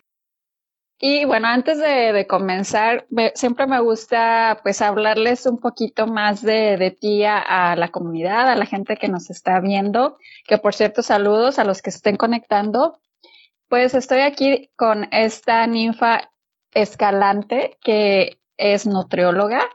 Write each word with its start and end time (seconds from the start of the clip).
Y 1.03 1.25
bueno, 1.25 1.49
antes 1.49 1.79
de, 1.79 2.27
comenzar, 2.29 3.07
siempre 3.35 3.67
me 3.67 3.81
gusta 3.81 4.61
pues 4.63 4.83
hablarles 4.83 5.47
un 5.47 5.59
poquito 5.59 6.07
más 6.07 6.43
de, 6.43 6.77
de 6.77 6.91
ti 6.91 7.25
a, 7.25 7.75
la 7.75 7.89
comunidad, 7.89 8.51
a 8.51 8.57
la 8.57 8.67
gente 8.67 8.99
que 8.99 9.09
nos 9.09 9.31
está 9.31 9.61
viendo, 9.61 10.19
que 10.47 10.59
por 10.59 10.75
cierto 10.75 11.03
saludos 11.03 11.59
a 11.59 11.65
los 11.65 11.81
que 11.81 11.89
estén 11.89 12.17
conectando. 12.17 13.01
Pues 13.69 13.95
estoy 13.95 14.21
aquí 14.21 14.71
con 14.77 15.09
esta 15.11 15.67
ninfa 15.67 16.31
escalante 16.73 17.79
que 17.83 18.40
es 18.61 18.87
nutrióloga 18.87 19.69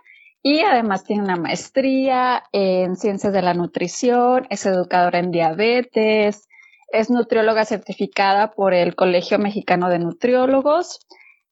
y 0.48 0.62
además 0.62 1.04
tiene 1.04 1.24
una 1.24 1.38
maestría 1.38 2.44
en 2.52 2.96
ciencias 2.96 3.34
de 3.34 3.42
la 3.42 3.56
nutrición, 3.56 4.46
es 4.52 4.66
educadora 4.68 5.18
en 5.18 5.32
diabetes, 5.32 6.48
es 6.92 7.10
nutrióloga 7.10 7.66
certificada 7.66 8.52
por 8.52 8.76
el 8.76 8.96
Colegio 8.96 9.40
Mexicano 9.40 9.90
de 9.90 9.98
Nutriólogos, 9.98 11.00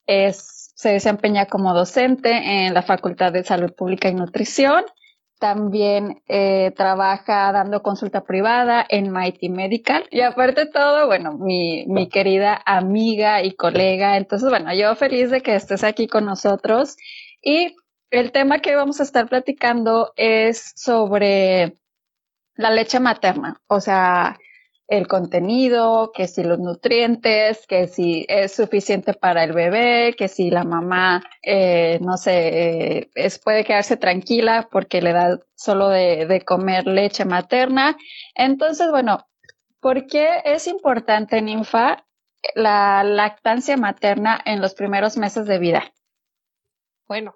es, 0.06 0.72
se 0.76 0.90
desempeña 0.90 1.46
como 1.46 1.74
docente 1.74 2.30
en 2.66 2.72
la 2.72 2.82
Facultad 2.82 3.32
de 3.32 3.42
Salud 3.42 3.74
Pública 3.74 4.08
y 4.08 4.14
Nutrición, 4.14 4.84
también 5.40 6.22
eh, 6.28 6.72
trabaja 6.76 7.50
dando 7.50 7.82
consulta 7.82 8.22
privada 8.22 8.86
en 8.88 9.10
Mighty 9.10 9.48
Medical 9.48 10.04
y 10.10 10.20
aparte 10.20 10.66
de 10.66 10.70
todo, 10.70 11.06
bueno, 11.08 11.32
mi, 11.32 11.84
mi 11.88 12.08
querida 12.08 12.62
amiga 12.64 13.42
y 13.42 13.56
colega, 13.56 14.16
entonces 14.16 14.48
bueno, 14.48 14.72
yo 14.72 14.94
feliz 14.94 15.30
de 15.30 15.42
que 15.42 15.56
estés 15.56 15.82
aquí 15.82 16.06
con 16.06 16.24
nosotros 16.24 16.96
y 17.44 17.76
el 18.10 18.32
tema 18.32 18.60
que 18.60 18.74
vamos 18.74 19.00
a 19.00 19.02
estar 19.02 19.28
platicando 19.28 20.12
es 20.16 20.72
sobre 20.76 21.76
la 22.56 22.70
leche 22.70 23.00
materna, 23.00 23.60
o 23.66 23.80
sea, 23.80 24.38
el 24.86 25.08
contenido, 25.08 26.12
que 26.14 26.28
si 26.28 26.42
los 26.42 26.58
nutrientes, 26.58 27.66
que 27.66 27.86
si 27.86 28.26
es 28.28 28.54
suficiente 28.54 29.14
para 29.14 29.42
el 29.44 29.52
bebé, 29.52 30.14
que 30.16 30.28
si 30.28 30.50
la 30.50 30.64
mamá, 30.64 31.22
eh, 31.42 31.98
no 32.02 32.16
sé, 32.16 33.10
es, 33.14 33.38
puede 33.38 33.64
quedarse 33.64 33.96
tranquila 33.96 34.68
porque 34.70 35.00
le 35.00 35.12
da 35.12 35.38
solo 35.54 35.88
de, 35.88 36.42
comer 36.44 36.86
leche 36.86 37.24
materna. 37.24 37.96
Entonces, 38.34 38.90
bueno, 38.90 39.26
¿por 39.80 40.06
qué 40.06 40.42
es 40.44 40.66
importante, 40.66 41.40
Ninfa, 41.40 42.04
la 42.54 43.02
lactancia 43.04 43.76
materna 43.78 44.38
en 44.44 44.60
los 44.60 44.74
primeros 44.74 45.16
meses 45.16 45.46
de 45.46 45.58
vida? 45.58 45.94
Bueno, 47.06 47.34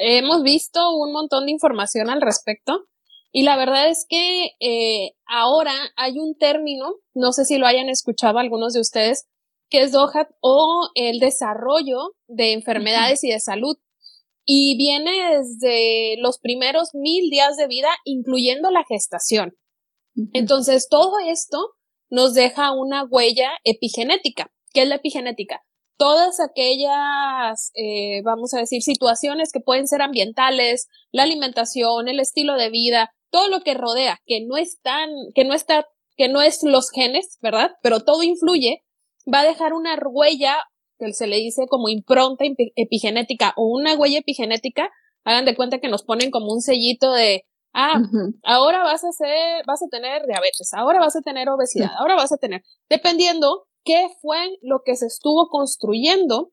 hemos 0.00 0.42
visto 0.42 0.80
un 0.96 1.12
montón 1.12 1.46
de 1.46 1.52
información 1.52 2.10
al 2.10 2.20
respecto 2.20 2.86
y 3.32 3.42
la 3.42 3.56
verdad 3.56 3.88
es 3.90 4.06
que 4.08 4.52
eh, 4.60 5.12
ahora 5.26 5.74
hay 5.96 6.18
un 6.18 6.36
término, 6.38 6.94
no 7.14 7.32
sé 7.32 7.44
si 7.44 7.58
lo 7.58 7.66
hayan 7.66 7.88
escuchado 7.88 8.38
algunos 8.38 8.72
de 8.72 8.80
ustedes, 8.80 9.26
que 9.68 9.82
es 9.82 9.92
DOHAT 9.92 10.28
o 10.40 10.88
el 10.94 11.18
desarrollo 11.18 12.14
de 12.28 12.52
enfermedades 12.52 13.24
y 13.24 13.30
de 13.30 13.40
salud. 13.40 13.76
Y 14.44 14.76
viene 14.78 15.36
desde 15.36 16.16
los 16.18 16.38
primeros 16.38 16.94
mil 16.94 17.28
días 17.30 17.56
de 17.56 17.66
vida, 17.66 17.88
incluyendo 18.04 18.70
la 18.70 18.84
gestación. 18.84 19.56
Entonces, 20.32 20.88
todo 20.88 21.18
esto 21.18 21.74
nos 22.08 22.32
deja 22.32 22.72
una 22.72 23.04
huella 23.04 23.50
epigenética. 23.64 24.50
¿Qué 24.72 24.82
es 24.82 24.88
la 24.88 24.94
epigenética? 24.94 25.62
Todas 25.96 26.40
aquellas, 26.40 27.72
eh, 27.74 28.22
vamos 28.24 28.54
a 28.54 28.58
decir, 28.58 28.82
situaciones 28.82 29.50
que 29.52 29.60
pueden 29.60 29.86
ser 29.88 30.02
ambientales, 30.02 30.88
la 31.12 31.22
alimentación, 31.22 32.08
el 32.08 32.20
estilo 32.20 32.54
de 32.56 32.70
vida, 32.70 33.10
todo 33.30 33.48
lo 33.48 33.60
que 33.60 33.74
rodea, 33.74 34.20
que 34.26 34.44
no 34.46 34.56
están, 34.56 35.10
que 35.34 35.44
no 35.44 35.54
está, 35.54 35.86
que 36.16 36.28
no 36.28 36.42
es 36.42 36.62
los 36.62 36.90
genes, 36.90 37.38
¿verdad? 37.40 37.72
Pero 37.82 38.00
todo 38.00 38.22
influye, 38.22 38.84
va 39.32 39.40
a 39.40 39.46
dejar 39.46 39.72
una 39.72 39.98
huella 40.10 40.56
que 40.98 41.12
se 41.12 41.26
le 41.26 41.36
dice 41.36 41.66
como 41.68 41.88
impronta 41.88 42.44
epigenética 42.74 43.52
o 43.56 43.66
una 43.66 43.94
huella 43.94 44.18
epigenética. 44.18 44.90
Hagan 45.24 45.44
de 45.44 45.56
cuenta 45.56 45.78
que 45.78 45.88
nos 45.88 46.04
ponen 46.04 46.30
como 46.30 46.52
un 46.52 46.60
sellito 46.60 47.12
de, 47.12 47.44
ah, 47.74 48.00
ahora 48.44 48.82
vas 48.84 49.04
a 49.04 49.12
ser, 49.12 49.64
vas 49.66 49.82
a 49.82 49.88
tener 49.90 50.24
diabetes, 50.26 50.72
ahora 50.72 51.00
vas 51.00 51.16
a 51.16 51.20
tener 51.20 51.48
obesidad, 51.48 51.90
ahora 51.98 52.14
vas 52.14 52.32
a 52.32 52.36
tener, 52.36 52.62
dependiendo 52.88 53.66
qué 53.86 54.08
fue 54.20 54.58
lo 54.60 54.80
que 54.84 54.96
se 54.96 55.06
estuvo 55.06 55.48
construyendo 55.48 56.50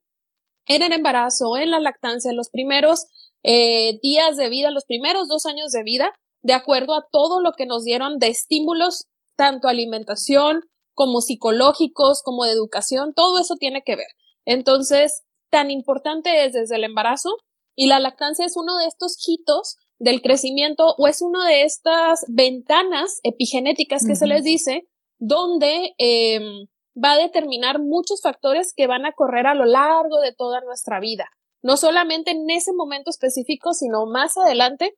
en 0.68 0.82
el 0.82 0.94
embarazo, 0.94 1.58
en 1.58 1.72
la 1.72 1.82
lactancia, 1.82 2.32
en 2.32 2.38
los 2.38 2.50
primeros 2.50 3.08
eh, 3.44 4.00
días 4.02 4.38
de 4.38 4.48
vida, 4.48 4.72
los 4.72 4.86
primeros 4.86 5.28
dos 5.28 5.46
años 5.46 5.72
de 5.72 5.84
vida, 5.84 6.14
de 6.42 6.54
acuerdo 6.54 6.94
a 6.94 7.06
todo 7.12 7.42
lo 7.42 7.52
que 7.54 7.66
nos 7.66 7.84
dieron 7.84 8.20
de 8.20 8.28
estímulos, 8.28 9.08
tanto 9.36 9.68
alimentación 9.68 10.62
como 10.94 11.22
psicológicos, 11.22 12.22
como 12.24 12.46
de 12.46 12.52
educación, 12.52 13.14
todo 13.14 13.40
eso 13.40 13.56
tiene 13.56 13.82
que 13.84 13.96
ver. 13.96 14.08
Entonces, 14.46 15.24
tan 15.50 15.72
importante 15.72 16.46
es 16.46 16.54
desde 16.54 16.76
el 16.76 16.84
embarazo 16.84 17.38
y 17.76 17.88
la 17.88 18.00
lactancia 18.00 18.46
es 18.46 18.56
uno 18.56 18.78
de 18.78 18.86
estos 18.86 19.18
hitos 19.28 19.78
del 19.98 20.22
crecimiento 20.22 20.96
o 20.98 21.08
es 21.08 21.22
una 21.22 21.48
de 21.48 21.64
estas 21.64 22.26
ventanas 22.28 23.20
epigenéticas 23.24 24.06
que 24.06 24.16
se 24.16 24.28
les 24.28 24.44
dice, 24.44 24.88
donde 25.18 25.94
em, 25.98 26.68
va 27.02 27.14
a 27.14 27.18
determinar 27.18 27.80
muchos 27.80 28.22
factores 28.22 28.74
que 28.76 28.88
van 28.88 29.06
a 29.06 29.14
correr 29.14 29.48
a 29.48 29.56
lo 29.56 29.66
largo 29.66 30.20
de 30.20 30.34
toda 30.34 30.62
nuestra 30.62 31.00
vida. 31.00 31.30
No 31.62 31.78
solamente 31.78 32.32
en 32.32 32.50
ese 32.50 32.74
momento 32.74 33.10
específico, 33.10 33.74
sino 33.74 34.06
más 34.06 34.38
adelante. 34.38 34.96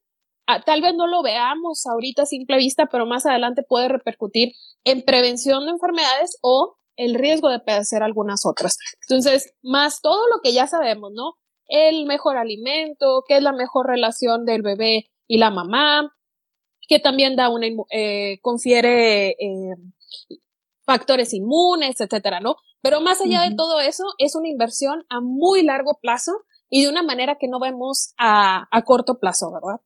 Ah, 0.47 0.61
tal 0.63 0.81
vez 0.81 0.93
no 0.95 1.07
lo 1.07 1.23
veamos 1.23 1.85
ahorita 1.85 2.23
a 2.23 2.25
simple 2.25 2.57
vista, 2.57 2.87
pero 2.87 3.05
más 3.05 3.25
adelante 3.25 3.63
puede 3.67 3.87
repercutir 3.87 4.53
en 4.83 5.03
prevención 5.03 5.65
de 5.65 5.71
enfermedades 5.71 6.37
o 6.41 6.77
el 6.97 7.15
riesgo 7.15 7.49
de 7.49 7.59
padecer 7.59 8.03
algunas 8.03 8.45
otras. 8.45 8.77
Entonces, 9.07 9.53
más 9.61 10.01
todo 10.01 10.27
lo 10.27 10.41
que 10.41 10.53
ya 10.53 10.67
sabemos, 10.67 11.11
¿no? 11.13 11.33
El 11.67 12.05
mejor 12.05 12.37
alimento, 12.37 13.23
qué 13.27 13.37
es 13.37 13.43
la 13.43 13.53
mejor 13.53 13.87
relación 13.87 14.45
del 14.45 14.61
bebé 14.61 15.07
y 15.27 15.39
la 15.39 15.49
mamá, 15.49 16.11
que 16.87 16.99
también 16.99 17.35
da 17.35 17.49
una, 17.49 17.67
eh, 17.89 18.39
confiere 18.41 19.31
eh, 19.31 19.75
factores 20.85 21.33
inmunes, 21.33 21.99
etcétera, 21.99 22.39
¿no? 22.39 22.55
Pero 22.81 23.01
más 23.01 23.19
allá 23.21 23.41
de 23.41 23.55
todo 23.55 23.79
eso, 23.79 24.03
es 24.19 24.35
una 24.35 24.47
inversión 24.47 25.05
a 25.09 25.19
muy 25.21 25.63
largo 25.63 25.97
plazo 26.01 26.31
y 26.69 26.83
de 26.83 26.89
una 26.89 27.03
manera 27.03 27.37
que 27.39 27.47
no 27.47 27.59
vemos 27.59 28.13
a, 28.17 28.67
a 28.71 28.81
corto 28.83 29.19
plazo, 29.19 29.51
¿verdad? 29.51 29.81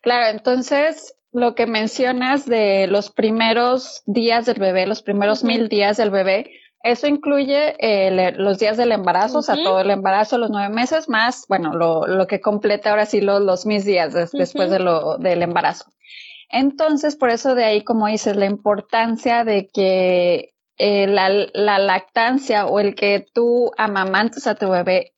Claro, 0.00 0.36
entonces 0.36 1.14
lo 1.32 1.54
que 1.54 1.66
mencionas 1.66 2.46
de 2.46 2.86
los 2.86 3.10
primeros 3.10 4.02
días 4.06 4.46
del 4.46 4.58
bebé, 4.58 4.86
los 4.86 5.02
primeros 5.02 5.44
mil 5.44 5.68
días 5.68 5.98
del 5.98 6.10
bebé, 6.10 6.50
eso 6.82 7.08
incluye 7.08 7.74
eh, 7.80 8.32
los 8.36 8.58
días 8.58 8.76
del 8.76 8.92
embarazo, 8.92 9.38
o 9.38 9.42
sea, 9.42 9.56
todo 9.56 9.80
el 9.80 9.90
embarazo, 9.90 10.38
los 10.38 10.50
nueve 10.50 10.72
meses, 10.72 11.08
más, 11.08 11.44
bueno, 11.48 11.74
lo, 11.74 12.06
lo 12.06 12.26
que 12.26 12.40
completa 12.40 12.90
ahora 12.90 13.06
sí 13.06 13.20
los, 13.20 13.42
los 13.42 13.66
mis 13.66 13.84
días 13.84 14.12
después 14.12 14.70
de 14.70 14.78
lo, 14.78 15.18
del 15.18 15.42
embarazo. 15.42 15.86
Entonces, 16.48 17.16
por 17.16 17.30
eso 17.30 17.54
de 17.54 17.64
ahí, 17.64 17.82
como 17.82 18.06
dices, 18.06 18.36
la 18.36 18.46
importancia 18.46 19.44
de 19.44 19.68
que 19.68 20.54
eh, 20.78 21.06
la, 21.06 21.28
la, 21.54 21.78
lactancia 21.78 22.66
o 22.66 22.80
el 22.80 22.94
que 22.94 23.26
tú 23.32 23.72
amamantes 23.78 24.46
a 24.46 24.54
tu 24.54 24.70
bebé 24.70 25.14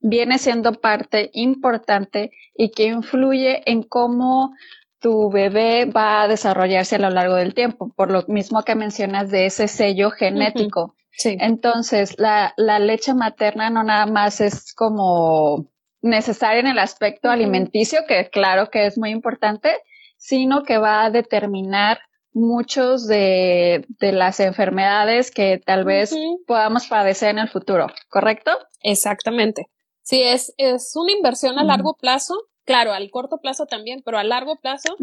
viene 0.00 0.38
siendo 0.38 0.72
parte 0.72 1.30
importante 1.32 2.30
y 2.54 2.70
que 2.70 2.84
influye 2.86 3.62
en 3.70 3.82
cómo 3.82 4.54
tu 5.00 5.30
bebé 5.30 5.84
va 5.84 6.22
a 6.22 6.28
desarrollarse 6.28 6.96
a 6.96 7.00
lo 7.00 7.10
largo 7.10 7.34
del 7.34 7.52
tiempo, 7.52 7.92
por 7.94 8.10
lo 8.10 8.24
mismo 8.26 8.62
que 8.62 8.74
mencionas 8.74 9.30
de 9.30 9.44
ese 9.44 9.68
sello 9.68 10.10
genético. 10.10 10.94
sí. 11.10 11.36
Entonces, 11.38 12.14
la, 12.18 12.54
la, 12.56 12.78
leche 12.78 13.12
materna 13.12 13.68
no 13.68 13.82
nada 13.82 14.06
más 14.06 14.40
es 14.40 14.72
como 14.74 15.66
necesaria 16.00 16.60
en 16.60 16.68
el 16.68 16.78
aspecto 16.78 17.28
alimenticio, 17.28 18.00
que 18.08 18.30
claro 18.30 18.70
que 18.70 18.86
es 18.86 18.96
muy 18.96 19.10
importante, 19.10 19.76
sino 20.24 20.62
que 20.62 20.78
va 20.78 21.04
a 21.04 21.10
determinar 21.10 21.98
muchos 22.32 23.06
de, 23.06 23.84
de 24.00 24.12
las 24.12 24.40
enfermedades 24.40 25.30
que 25.30 25.60
tal 25.64 25.84
vez 25.84 26.16
podamos 26.46 26.86
padecer 26.86 27.28
en 27.28 27.40
el 27.40 27.48
futuro, 27.48 27.88
¿correcto? 28.08 28.52
Exactamente. 28.80 29.66
Sí, 30.02 30.22
es, 30.22 30.54
es 30.56 30.92
una 30.96 31.12
inversión 31.12 31.58
a 31.58 31.64
largo 31.64 31.94
plazo 31.94 32.34
Claro, 32.66 32.94
al 32.94 33.10
corto 33.10 33.40
plazo 33.42 33.66
también, 33.66 34.00
pero 34.02 34.16
a 34.16 34.24
largo 34.24 34.56
plazo 34.56 34.96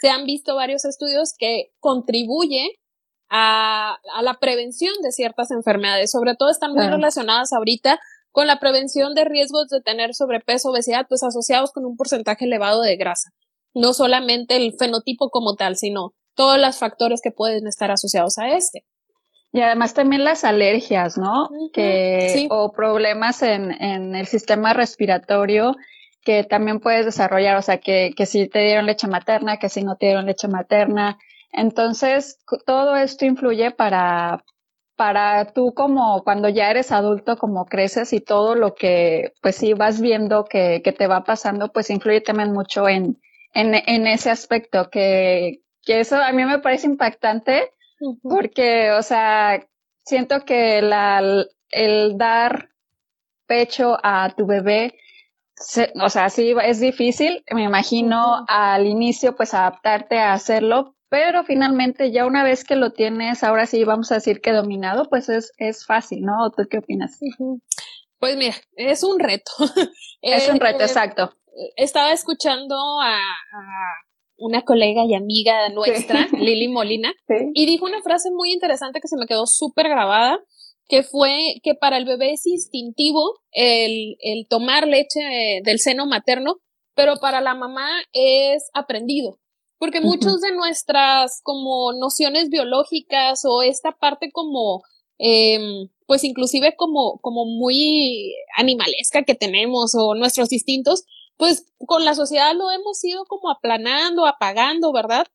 se 0.00 0.08
han 0.08 0.24
visto 0.24 0.56
varios 0.56 0.86
estudios 0.86 1.34
que 1.38 1.70
contribuye 1.78 2.78
a, 3.28 3.98
a, 4.14 4.22
la 4.22 4.38
prevención 4.40 4.94
de 5.02 5.12
ciertas 5.12 5.50
enfermedades. 5.50 6.10
Sobre 6.10 6.36
todo 6.36 6.48
están 6.48 6.72
muy 6.72 6.86
relacionadas 6.86 7.52
ahorita 7.52 8.00
con 8.30 8.46
la 8.46 8.58
prevención 8.60 9.14
de 9.14 9.26
riesgos 9.26 9.68
de 9.68 9.82
tener 9.82 10.14
sobrepeso, 10.14 10.70
obesidad, 10.70 11.04
pues 11.06 11.22
asociados 11.22 11.70
con 11.70 11.84
un 11.84 11.98
porcentaje 11.98 12.46
elevado 12.46 12.80
de 12.80 12.96
grasa. 12.96 13.28
No 13.74 13.92
solamente 13.92 14.56
el 14.56 14.74
fenotipo 14.78 15.30
como 15.30 15.54
tal, 15.54 15.76
sino 15.76 16.14
todos 16.34 16.58
los 16.58 16.78
factores 16.78 17.20
que 17.22 17.30
pueden 17.30 17.66
estar 17.66 17.90
asociados 17.90 18.38
a 18.38 18.50
este. 18.50 18.84
Y 19.52 19.60
además 19.60 19.92
también 19.92 20.24
las 20.24 20.44
alergias, 20.44 21.18
¿no? 21.18 21.50
Que, 21.74 22.46
o 22.50 22.72
problemas 22.72 23.42
en, 23.42 23.70
en 23.82 24.14
el 24.14 24.26
sistema 24.26 24.72
respiratorio 24.72 25.76
que 26.24 26.44
también 26.44 26.80
puedes 26.80 27.04
desarrollar, 27.04 27.56
o 27.56 27.62
sea, 27.62 27.78
que, 27.78 28.12
que 28.16 28.26
si 28.26 28.48
te 28.48 28.60
dieron 28.60 28.86
leche 28.86 29.08
materna, 29.08 29.58
que 29.58 29.68
si 29.68 29.82
no 29.82 29.96
te 29.96 30.06
dieron 30.06 30.26
leche 30.26 30.48
materna. 30.48 31.18
Entonces, 31.52 32.38
todo 32.64 32.96
esto 32.96 33.24
influye 33.24 33.72
para, 33.72 34.44
para 34.96 35.52
tú 35.52 35.74
como 35.74 36.22
cuando 36.22 36.48
ya 36.48 36.70
eres 36.70 36.92
adulto, 36.92 37.36
como 37.36 37.66
creces 37.66 38.12
y 38.12 38.20
todo 38.20 38.54
lo 38.54 38.74
que, 38.74 39.32
pues 39.42 39.56
sí, 39.56 39.74
vas 39.74 40.00
viendo 40.00 40.44
que, 40.44 40.80
que 40.82 40.92
te 40.92 41.08
va 41.08 41.24
pasando, 41.24 41.72
pues 41.72 41.90
influye 41.90 42.20
también 42.20 42.52
mucho 42.52 42.88
en, 42.88 43.20
en, 43.52 43.74
en 43.74 44.06
ese 44.06 44.30
aspecto, 44.30 44.90
que, 44.90 45.62
que 45.82 46.00
eso 46.00 46.16
a 46.16 46.32
mí 46.32 46.44
me 46.44 46.58
parece 46.58 46.86
impactante, 46.86 47.70
porque, 48.22 48.90
o 48.92 49.02
sea, 49.02 49.66
siento 50.04 50.44
que 50.44 50.82
la, 50.82 51.22
el 51.70 52.18
dar 52.18 52.70
pecho 53.46 53.98
a 54.02 54.34
tu 54.36 54.46
bebé 54.46 54.94
o 56.02 56.08
sea, 56.08 56.30
sí 56.30 56.54
es 56.64 56.80
difícil, 56.80 57.44
me 57.52 57.62
imagino 57.64 58.44
al 58.48 58.86
inicio 58.86 59.36
pues 59.36 59.54
adaptarte 59.54 60.18
a 60.18 60.32
hacerlo, 60.32 60.96
pero 61.08 61.44
finalmente 61.44 62.10
ya 62.10 62.26
una 62.26 62.42
vez 62.42 62.64
que 62.64 62.76
lo 62.76 62.92
tienes, 62.92 63.44
ahora 63.44 63.66
sí 63.66 63.84
vamos 63.84 64.10
a 64.10 64.16
decir 64.16 64.40
que 64.40 64.52
dominado, 64.52 65.08
pues 65.08 65.28
es, 65.28 65.52
es 65.58 65.84
fácil, 65.84 66.22
¿no? 66.22 66.50
¿Tú 66.50 66.64
qué 66.68 66.78
opinas? 66.78 67.18
Pues 68.22 68.36
mira, 68.36 68.54
es 68.76 69.02
un 69.02 69.18
reto. 69.18 69.50
es 70.22 70.48
un 70.48 70.60
reto, 70.60 70.78
eh, 70.78 70.86
exacto. 70.86 71.32
Estaba 71.74 72.12
escuchando 72.12 72.76
a, 73.02 73.18
una 74.36 74.62
colega 74.62 75.04
y 75.04 75.14
amiga 75.16 75.68
nuestra, 75.70 76.28
Lili 76.38 76.68
Molina, 76.68 77.12
y 77.52 77.66
dijo 77.66 77.84
una 77.84 78.00
frase 78.00 78.30
muy 78.30 78.52
interesante 78.52 79.00
que 79.00 79.08
se 79.08 79.16
me 79.16 79.26
quedó 79.26 79.46
súper 79.46 79.88
grabada, 79.88 80.38
que 80.86 81.02
fue 81.02 81.56
que 81.64 81.74
para 81.74 81.96
el 81.96 82.04
bebé 82.04 82.34
es 82.34 82.46
instintivo 82.46 83.40
el, 83.50 84.14
el 84.20 84.46
tomar 84.48 84.86
leche 84.86 85.18
eh, 85.18 85.60
del 85.64 85.80
seno 85.80 86.06
materno, 86.06 86.58
pero 86.94 87.16
para 87.16 87.40
la 87.40 87.56
mamá 87.56 87.88
es 88.12 88.70
aprendido. 88.72 89.40
Porque 89.80 90.00
muchos 90.00 90.40
de 90.40 90.52
nuestras 90.52 91.40
como 91.42 91.92
nociones 91.92 92.50
biológicas 92.50 93.42
o 93.44 93.62
esta 93.62 93.90
parte 93.90 94.30
como, 94.32 94.82
eh, 95.18 95.88
pues 96.12 96.24
inclusive 96.24 96.74
como, 96.76 97.20
como 97.22 97.46
muy 97.46 98.34
animalesca 98.54 99.22
que 99.22 99.34
tenemos 99.34 99.94
o 99.94 100.14
nuestros 100.14 100.52
instintos, 100.52 101.04
pues 101.38 101.64
con 101.86 102.04
la 102.04 102.14
sociedad 102.14 102.52
lo 102.54 102.70
hemos 102.70 103.02
ido 103.02 103.24
como 103.24 103.50
aplanando, 103.50 104.26
apagando, 104.26 104.92
¿verdad? 104.92 105.26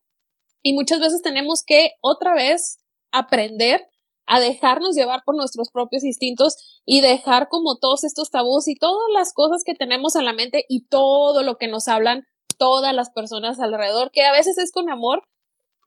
Y 0.62 0.74
muchas 0.74 1.00
veces 1.00 1.24
tenemos 1.24 1.64
que 1.66 1.94
otra 2.00 2.36
vez 2.36 2.78
aprender 3.12 3.88
a 4.28 4.40
dejarnos 4.40 4.96
llevar 4.96 5.24
por 5.26 5.36
nuestros 5.36 5.72
propios 5.72 6.04
instintos 6.04 6.54
y 6.86 7.02
dejar 7.02 7.50
como 7.50 7.80
todos 7.80 8.04
estos 8.04 8.30
tabús 8.30 8.68
y 8.68 8.76
todas 8.76 9.10
las 9.16 9.34
cosas 9.34 9.64
que 9.66 9.74
tenemos 9.74 10.16
en 10.16 10.26
la 10.26 10.34
mente 10.34 10.64
y 10.70 10.86
todo 10.90 11.42
lo 11.42 11.58
que 11.58 11.68
nos 11.68 11.88
hablan 11.88 12.28
todas 12.60 12.94
las 12.94 13.10
personas 13.10 13.60
alrededor, 13.60 14.12
que 14.12 14.24
a 14.26 14.32
veces 14.32 14.60
es 14.60 14.72
con 14.72 14.92
amor, 14.92 15.24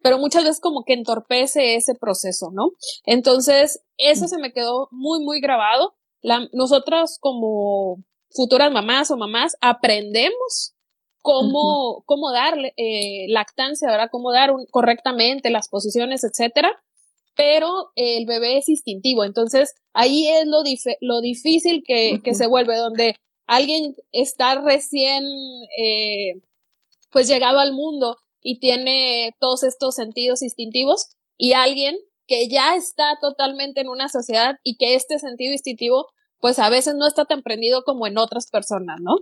pero 0.03 0.19
muchas 0.19 0.45
veces 0.45 0.61
como 0.61 0.85
que 0.85 0.95
entorpece 0.95 1.77
ese 1.77 1.95
proceso, 1.95 2.51
¿no? 2.53 2.73
Entonces, 3.05 3.83
eso 3.97 4.29
se 4.29 4.39
me 4.39 4.53
quedó 4.53 4.89
muy, 4.91 5.23
muy 5.25 5.41
grabado. 5.41 5.95
La, 6.23 6.49
nosotros 6.53 7.19
como 7.21 8.03
futuras 8.31 8.71
mamás 8.73 9.11
o 9.11 9.17
mamás 9.17 9.57
aprendemos 9.61 10.75
cómo, 11.23 12.03
cómo 12.07 12.31
dar 12.33 12.57
eh, 12.77 13.27
lactancia, 13.29 13.91
¿verdad? 13.91 14.09
Cómo 14.11 14.33
dar 14.33 14.53
correctamente 14.71 15.51
las 15.51 15.69
posiciones, 15.69 16.25
etcétera 16.25 16.81
pero 17.41 17.91
el 17.95 18.27
bebé 18.27 18.59
es 18.59 18.69
instintivo. 18.69 19.25
Entonces, 19.25 19.75
ahí 19.95 20.29
es 20.29 20.47
lo, 20.47 20.63
lo 21.01 21.21
difícil 21.23 21.83
que, 21.87 22.21
que, 22.23 22.35
se 22.35 22.47
vuelve, 22.47 22.77
donde 22.77 23.15
alguien 23.47 23.95
está 24.13 24.61
recién, 24.61 25.25
eh, 25.79 26.35
pues 27.11 27.29
llegado 27.29 27.59
al 27.59 27.73
mundo 27.73 28.19
y 28.43 28.59
tiene 28.59 29.35
todos 29.39 29.63
estos 29.63 29.95
sentidos 29.95 30.43
instintivos 30.43 31.09
y 31.37 31.53
alguien 31.53 31.97
que 32.27 32.49
ya 32.49 32.77
está 32.77 33.19
totalmente 33.21 33.81
en 33.81 33.89
una 33.89 34.09
sociedad 34.09 34.57
y 34.63 34.77
que 34.77 34.95
este 34.95 35.19
sentido 35.19 35.53
instintivo 35.53 36.07
pues 36.41 36.59
a 36.59 36.71
veces 36.71 36.95
no 36.95 37.07
está 37.07 37.25
tan 37.25 37.43
prendido 37.43 37.83
como 37.83 38.07
en 38.07 38.19
otras 38.19 38.49
personas, 38.51 38.99
¿no? 39.01 39.17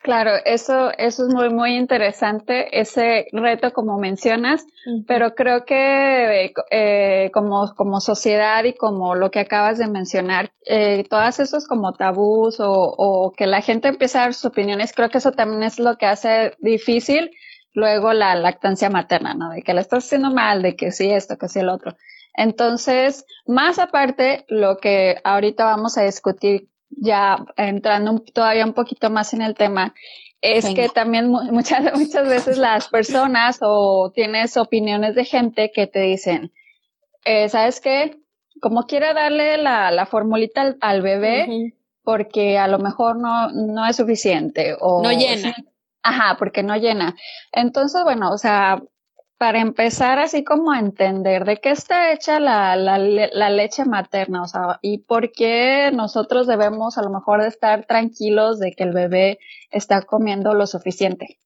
Claro, 0.00 0.32
eso, 0.44 0.90
eso 0.98 1.26
es 1.26 1.34
muy, 1.34 1.48
muy 1.48 1.76
interesante, 1.76 2.78
ese 2.78 3.26
reto 3.32 3.72
como 3.72 3.98
mencionas, 3.98 4.64
pero 5.06 5.34
creo 5.34 5.64
que 5.64 6.52
eh, 6.70 7.30
como, 7.32 7.74
como 7.74 8.00
sociedad 8.00 8.64
y 8.64 8.74
como 8.74 9.14
lo 9.14 9.30
que 9.30 9.40
acabas 9.40 9.78
de 9.78 9.86
mencionar, 9.86 10.52
eh, 10.66 11.04
todas 11.08 11.40
esos 11.40 11.66
como 11.66 11.94
tabús 11.94 12.60
o, 12.60 12.70
o 12.70 13.32
que 13.32 13.46
la 13.46 13.62
gente 13.62 13.88
empieza 13.88 14.18
a 14.18 14.22
dar 14.24 14.34
sus 14.34 14.44
opiniones, 14.44 14.92
creo 14.92 15.08
que 15.08 15.18
eso 15.18 15.32
también 15.32 15.62
es 15.62 15.78
lo 15.78 15.96
que 15.96 16.06
hace 16.06 16.52
difícil 16.58 17.30
luego 17.74 18.12
la 18.12 18.34
lactancia 18.36 18.88
materna, 18.88 19.34
¿no? 19.34 19.50
De 19.50 19.62
que 19.62 19.74
la 19.74 19.82
estás 19.82 20.06
haciendo 20.06 20.30
mal, 20.30 20.62
de 20.62 20.76
que 20.76 20.92
sí 20.92 21.10
esto, 21.10 21.36
que 21.36 21.48
sí 21.48 21.58
el 21.58 21.68
otro. 21.68 21.96
Entonces, 22.32 23.26
más 23.46 23.78
aparte, 23.78 24.44
lo 24.48 24.78
que 24.78 25.20
ahorita 25.22 25.64
vamos 25.64 25.98
a 25.98 26.04
discutir 26.04 26.68
ya 26.88 27.44
entrando 27.56 28.20
todavía 28.32 28.64
un 28.64 28.72
poquito 28.72 29.10
más 29.10 29.34
en 29.34 29.42
el 29.42 29.54
tema, 29.54 29.94
es 30.40 30.66
que 30.74 30.88
también 30.88 31.28
muchas, 31.28 31.80
muchas 31.98 32.28
veces 32.28 32.58
las 32.58 32.88
personas 32.88 33.58
o 33.60 34.12
tienes 34.14 34.56
opiniones 34.56 35.14
de 35.14 35.24
gente 35.24 35.72
que 35.72 35.86
te 35.86 36.00
dicen, 36.00 36.52
eh, 37.24 37.48
¿sabes 37.48 37.80
qué? 37.80 38.18
Como 38.60 38.86
quiera 38.86 39.14
darle 39.14 39.58
la, 39.58 39.90
la 39.90 40.06
formulita 40.06 40.76
al, 40.80 41.02
bebé, 41.02 41.74
porque 42.02 42.58
a 42.58 42.68
lo 42.68 42.78
mejor 42.78 43.16
no, 43.16 43.50
no 43.50 43.86
es 43.86 43.96
suficiente. 43.96 44.76
O, 44.78 45.02
no 45.02 45.10
llena. 45.10 45.56
Ajá, 46.04 46.36
porque 46.38 46.62
no 46.62 46.76
llena. 46.76 47.16
Entonces, 47.50 48.02
bueno, 48.04 48.30
o 48.30 48.36
sea, 48.36 48.82
para 49.38 49.60
empezar 49.60 50.18
así 50.18 50.44
como 50.44 50.70
a 50.70 50.78
entender 50.78 51.46
de 51.46 51.56
qué 51.56 51.70
está 51.70 52.12
hecha 52.12 52.38
la, 52.38 52.76
la, 52.76 53.50
leche 53.50 53.86
materna, 53.86 54.42
o 54.42 54.46
sea, 54.46 54.78
y 54.82 54.98
por 54.98 55.32
qué 55.32 55.90
nosotros 55.94 56.46
debemos 56.46 56.98
a 56.98 57.02
lo 57.02 57.08
mejor 57.08 57.40
estar 57.40 57.86
tranquilos 57.86 58.58
de 58.60 58.72
que 58.72 58.84
el 58.84 58.92
bebé 58.92 59.38
está 59.70 60.02
comiendo 60.02 60.52
lo 60.52 60.66
suficiente. 60.66 61.38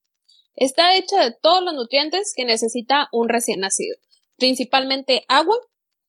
Está 0.57 0.97
hecha 0.97 1.23
de 1.23 1.37
todos 1.41 1.62
los 1.62 1.75
nutrientes 1.75 2.35
que 2.37 2.45
necesita 2.45 3.09
un 3.12 3.29
recién 3.29 3.61
nacido, 3.61 3.97
principalmente 4.38 5.25
agua, 5.29 5.57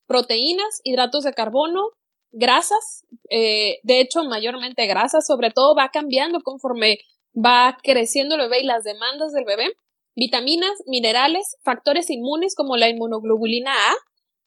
proteínas, 0.07 0.81
hidratos 0.83 1.23
de 1.23 1.33
carbono, 1.33 1.91
grasas, 2.31 3.05
eh, 3.29 3.77
de 3.83 3.99
hecho 3.99 4.23
mayormente 4.23 4.87
grasas, 4.87 5.27
sobre 5.27 5.51
todo 5.51 5.75
va 5.75 5.89
cambiando 5.89 6.41
conforme 6.41 6.97
va 7.33 7.77
creciendo 7.83 8.35
el 8.35 8.41
bebé 8.41 8.61
y 8.61 8.65
las 8.65 8.83
demandas 8.83 9.31
del 9.33 9.45
bebé 9.45 9.73
vitaminas, 10.15 10.71
minerales, 10.85 11.55
factores 11.63 12.09
inmunes 12.09 12.53
como 12.55 12.77
la 12.77 12.89
inmunoglobulina 12.89 13.71
A. 13.71 13.95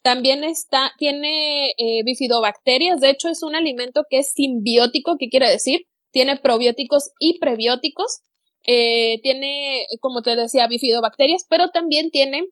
También 0.03 0.45
está, 0.45 0.93
tiene 0.99 1.71
eh, 1.79 2.03
bifidobacterias, 2.05 3.01
de 3.01 3.11
hecho 3.11 3.29
es 3.29 3.43
un 3.43 3.55
alimento 3.55 4.03
que 4.11 4.19
es 4.19 4.33
simbiótico, 4.33 5.17
¿qué 5.19 5.29
quiere 5.29 5.49
decir? 5.49 5.87
Tiene 6.11 6.37
probióticos 6.37 7.11
y 7.19 7.39
prebióticos. 7.39 8.21
eh, 8.65 9.21
tiene, 9.23 9.87
como 10.01 10.23
te 10.23 10.37
decía, 10.37 10.69
bifidobacterias, 10.69 11.45
pero 11.49 11.71
también 11.71 12.11
tiene 12.11 12.45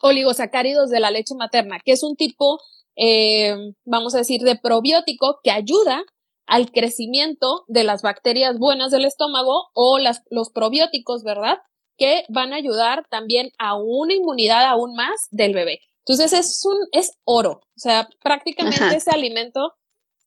oligosacáridos 0.00 0.90
de 0.90 1.00
la 1.00 1.10
leche 1.12 1.34
materna, 1.36 1.78
que 1.84 1.92
es 1.92 2.02
un 2.02 2.16
tipo, 2.16 2.58
eh, 2.96 3.54
vamos 3.84 4.14
a 4.14 4.18
decir, 4.18 4.40
de 4.42 4.56
probiótico 4.56 5.38
que 5.44 5.52
ayuda 5.52 6.04
al 6.50 6.72
crecimiento 6.72 7.64
de 7.68 7.84
las 7.84 8.02
bacterias 8.02 8.58
buenas 8.58 8.90
del 8.90 9.04
estómago 9.04 9.68
o 9.72 10.00
las, 10.00 10.22
los 10.30 10.50
probióticos, 10.50 11.22
¿verdad? 11.22 11.58
Que 11.96 12.24
van 12.28 12.52
a 12.52 12.56
ayudar 12.56 13.06
también 13.08 13.52
a 13.58 13.76
una 13.76 14.14
inmunidad 14.14 14.64
aún 14.64 14.96
más 14.96 15.28
del 15.30 15.54
bebé. 15.54 15.78
Entonces 16.00 16.32
es 16.32 16.64
un, 16.64 16.76
es 16.90 17.12
oro. 17.22 17.60
O 17.76 17.78
sea, 17.78 18.08
prácticamente 18.20 18.96
ese 18.96 19.12
alimento 19.12 19.74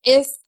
es 0.02 0.40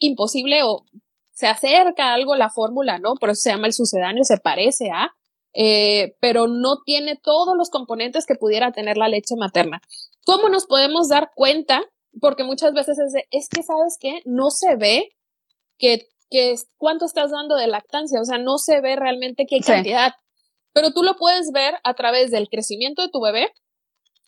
imposible 0.00 0.62
o 0.62 0.86
se 1.32 1.48
acerca 1.48 2.06
a 2.06 2.14
algo 2.14 2.34
la 2.34 2.48
fórmula, 2.48 2.98
¿no? 2.98 3.14
Por 3.16 3.28
eso 3.28 3.42
se 3.42 3.50
llama 3.50 3.66
el 3.66 3.74
sucedáneo, 3.74 4.24
se 4.24 4.38
parece 4.38 4.90
a, 4.90 5.14
eh, 5.52 6.16
pero 6.18 6.46
no 6.46 6.78
tiene 6.86 7.16
todos 7.22 7.54
los 7.58 7.68
componentes 7.68 8.24
que 8.24 8.36
pudiera 8.36 8.72
tener 8.72 8.96
la 8.96 9.08
leche 9.08 9.36
materna. 9.36 9.82
¿Cómo 10.24 10.48
nos 10.48 10.64
podemos 10.64 11.10
dar 11.10 11.30
cuenta? 11.34 11.82
Porque 12.20 12.44
muchas 12.44 12.72
veces 12.72 12.98
es 12.98 13.12
de, 13.12 13.24
es 13.30 13.48
que, 13.48 13.62
¿sabes 13.62 13.96
qué? 14.00 14.20
No 14.24 14.50
se 14.50 14.76
ve 14.76 15.10
que, 15.78 16.08
que 16.30 16.56
cuánto 16.76 17.04
estás 17.04 17.30
dando 17.30 17.56
de 17.56 17.66
lactancia, 17.66 18.20
o 18.20 18.24
sea, 18.24 18.38
no 18.38 18.58
se 18.58 18.80
ve 18.80 18.96
realmente 18.96 19.46
qué 19.48 19.60
cantidad, 19.60 20.12
pero 20.72 20.92
tú 20.92 21.02
lo 21.02 21.16
puedes 21.16 21.50
ver 21.52 21.74
a 21.84 21.94
través 21.94 22.30
del 22.30 22.48
crecimiento 22.48 23.02
de 23.02 23.10
tu 23.10 23.20
bebé 23.20 23.48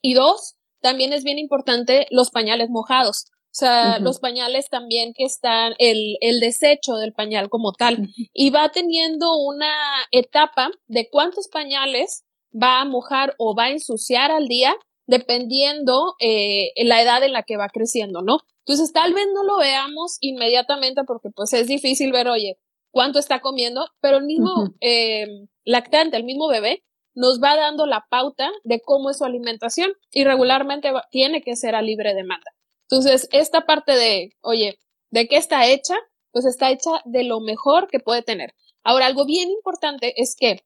y 0.02 0.14
dos, 0.14 0.56
también 0.80 1.12
es 1.12 1.24
bien 1.24 1.38
importante 1.38 2.06
los 2.10 2.30
pañales 2.30 2.70
mojados. 2.70 3.26
O 3.52 3.52
sea, 3.52 3.98
los 3.98 4.20
pañales 4.20 4.68
también 4.68 5.12
que 5.12 5.24
están, 5.24 5.74
el, 5.78 6.16
el 6.20 6.38
desecho 6.38 6.94
del 6.94 7.12
pañal 7.12 7.48
como 7.48 7.72
tal. 7.72 8.08
Y 8.32 8.50
va 8.50 8.70
teniendo 8.70 9.36
una 9.38 9.74
etapa 10.12 10.70
de 10.86 11.08
cuántos 11.10 11.48
pañales 11.48 12.24
va 12.52 12.80
a 12.80 12.84
mojar 12.84 13.34
o 13.38 13.56
va 13.56 13.64
a 13.64 13.70
ensuciar 13.70 14.30
al 14.30 14.46
día, 14.46 14.76
dependiendo 15.10 16.14
eh, 16.20 16.70
la 16.84 17.02
edad 17.02 17.24
en 17.24 17.32
la 17.32 17.42
que 17.42 17.56
va 17.56 17.68
creciendo, 17.68 18.22
¿no? 18.22 18.38
Entonces, 18.60 18.92
tal 18.92 19.12
vez 19.12 19.26
no 19.34 19.42
lo 19.42 19.58
veamos 19.58 20.18
inmediatamente 20.20 21.02
porque 21.04 21.30
pues 21.34 21.52
es 21.52 21.66
difícil 21.66 22.12
ver, 22.12 22.28
oye, 22.28 22.58
cuánto 22.92 23.18
está 23.18 23.40
comiendo, 23.40 23.88
pero 24.00 24.18
el 24.18 24.24
mismo 24.24 24.72
eh, 24.80 25.26
lactante, 25.64 26.16
el 26.16 26.22
mismo 26.22 26.46
bebé, 26.46 26.84
nos 27.14 27.40
va 27.42 27.56
dando 27.56 27.86
la 27.86 28.06
pauta 28.08 28.52
de 28.62 28.80
cómo 28.80 29.10
es 29.10 29.18
su 29.18 29.24
alimentación 29.24 29.92
y 30.12 30.22
regularmente 30.22 30.92
tiene 31.10 31.42
que 31.42 31.56
ser 31.56 31.74
a 31.74 31.82
libre 31.82 32.14
demanda. 32.14 32.52
Entonces, 32.88 33.28
esta 33.32 33.66
parte 33.66 33.96
de, 33.96 34.36
oye, 34.42 34.78
¿de 35.10 35.26
qué 35.26 35.38
está 35.38 35.66
hecha? 35.66 35.96
Pues 36.30 36.44
está 36.44 36.70
hecha 36.70 37.02
de 37.04 37.24
lo 37.24 37.40
mejor 37.40 37.88
que 37.88 37.98
puede 37.98 38.22
tener. 38.22 38.54
Ahora, 38.84 39.06
algo 39.06 39.26
bien 39.26 39.50
importante 39.50 40.14
es 40.22 40.36
que, 40.38 40.62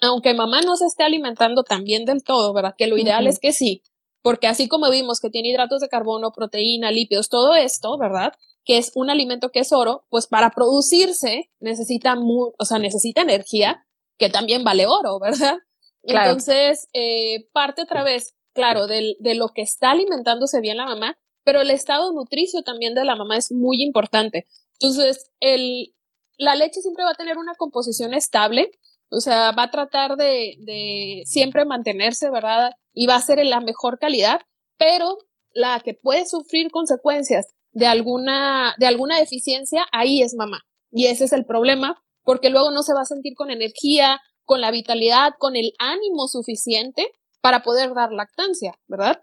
aunque 0.00 0.34
mamá 0.34 0.62
no 0.62 0.76
se 0.76 0.86
esté 0.86 1.02
alimentando 1.04 1.62
tan 1.62 1.84
bien 1.84 2.04
del 2.04 2.22
todo, 2.22 2.52
¿verdad? 2.52 2.74
Que 2.76 2.86
lo 2.86 2.96
ideal 2.96 3.26
es 3.26 3.38
que 3.38 3.52
sí, 3.52 3.82
porque 4.22 4.46
así 4.46 4.68
como 4.68 4.90
vimos 4.90 5.20
que 5.20 5.30
tiene 5.30 5.50
hidratos 5.50 5.80
de 5.80 5.88
carbono, 5.88 6.32
proteína, 6.32 6.90
lípidos, 6.90 7.28
todo 7.28 7.54
esto, 7.54 7.96
¿verdad? 7.98 8.32
Que 8.64 8.78
es 8.78 8.92
un 8.94 9.10
alimento 9.10 9.50
que 9.50 9.60
es 9.60 9.72
oro, 9.72 10.04
pues 10.08 10.26
para 10.26 10.50
producirse 10.50 11.50
necesita, 11.60 12.14
o 12.18 12.64
sea, 12.64 12.78
necesita 12.78 13.22
energía, 13.22 13.86
que 14.18 14.28
también 14.28 14.64
vale 14.64 14.86
oro, 14.86 15.18
¿verdad? 15.20 15.58
Entonces, 16.02 16.88
eh, 16.92 17.48
parte 17.52 17.82
otra 17.82 18.02
vez, 18.02 18.34
claro, 18.54 18.86
de, 18.86 19.16
de 19.18 19.34
lo 19.34 19.48
que 19.48 19.62
está 19.62 19.90
alimentándose 19.90 20.60
bien 20.60 20.78
la 20.78 20.86
mamá, 20.86 21.18
pero 21.44 21.60
el 21.60 21.70
estado 21.70 22.12
nutricio 22.12 22.62
también 22.62 22.94
de 22.94 23.04
la 23.04 23.16
mamá 23.16 23.36
es 23.36 23.50
muy 23.50 23.82
importante. 23.82 24.46
Entonces, 24.74 25.30
el, 25.40 25.94
la 26.38 26.54
leche 26.54 26.80
siempre 26.80 27.04
va 27.04 27.10
a 27.10 27.14
tener 27.14 27.38
una 27.38 27.54
composición 27.54 28.14
estable, 28.14 28.70
o 29.10 29.20
sea, 29.20 29.52
va 29.52 29.64
a 29.64 29.70
tratar 29.70 30.16
de, 30.16 31.22
siempre 31.26 31.64
mantenerse, 31.64 32.30
¿verdad? 32.30 32.72
Y 32.94 33.06
va 33.06 33.16
a 33.16 33.20
ser 33.20 33.38
en 33.38 33.50
la 33.50 33.60
mejor 33.60 33.98
calidad, 33.98 34.40
pero 34.78 35.18
la 35.52 35.80
que 35.80 35.94
puede 35.94 36.26
sufrir 36.26 36.70
consecuencias 36.70 37.54
de 37.72 37.86
alguna, 37.86 38.74
de 38.78 38.86
alguna 38.86 39.18
deficiencia, 39.18 39.84
ahí 39.92 40.22
es 40.22 40.34
mamá. 40.34 40.60
Y 40.90 41.06
ese 41.06 41.24
es 41.24 41.32
el 41.32 41.44
problema, 41.44 42.02
porque 42.22 42.50
luego 42.50 42.70
no 42.70 42.82
se 42.82 42.94
va 42.94 43.02
a 43.02 43.06
sentir 43.06 43.34
con 43.34 43.50
energía, 43.50 44.20
con 44.44 44.60
la 44.60 44.70
vitalidad, 44.70 45.32
con 45.38 45.56
el 45.56 45.72
ánimo 45.78 46.28
suficiente 46.28 47.06
para 47.40 47.62
poder 47.62 47.94
dar 47.94 48.12
lactancia, 48.12 48.74
¿verdad? 48.86 49.20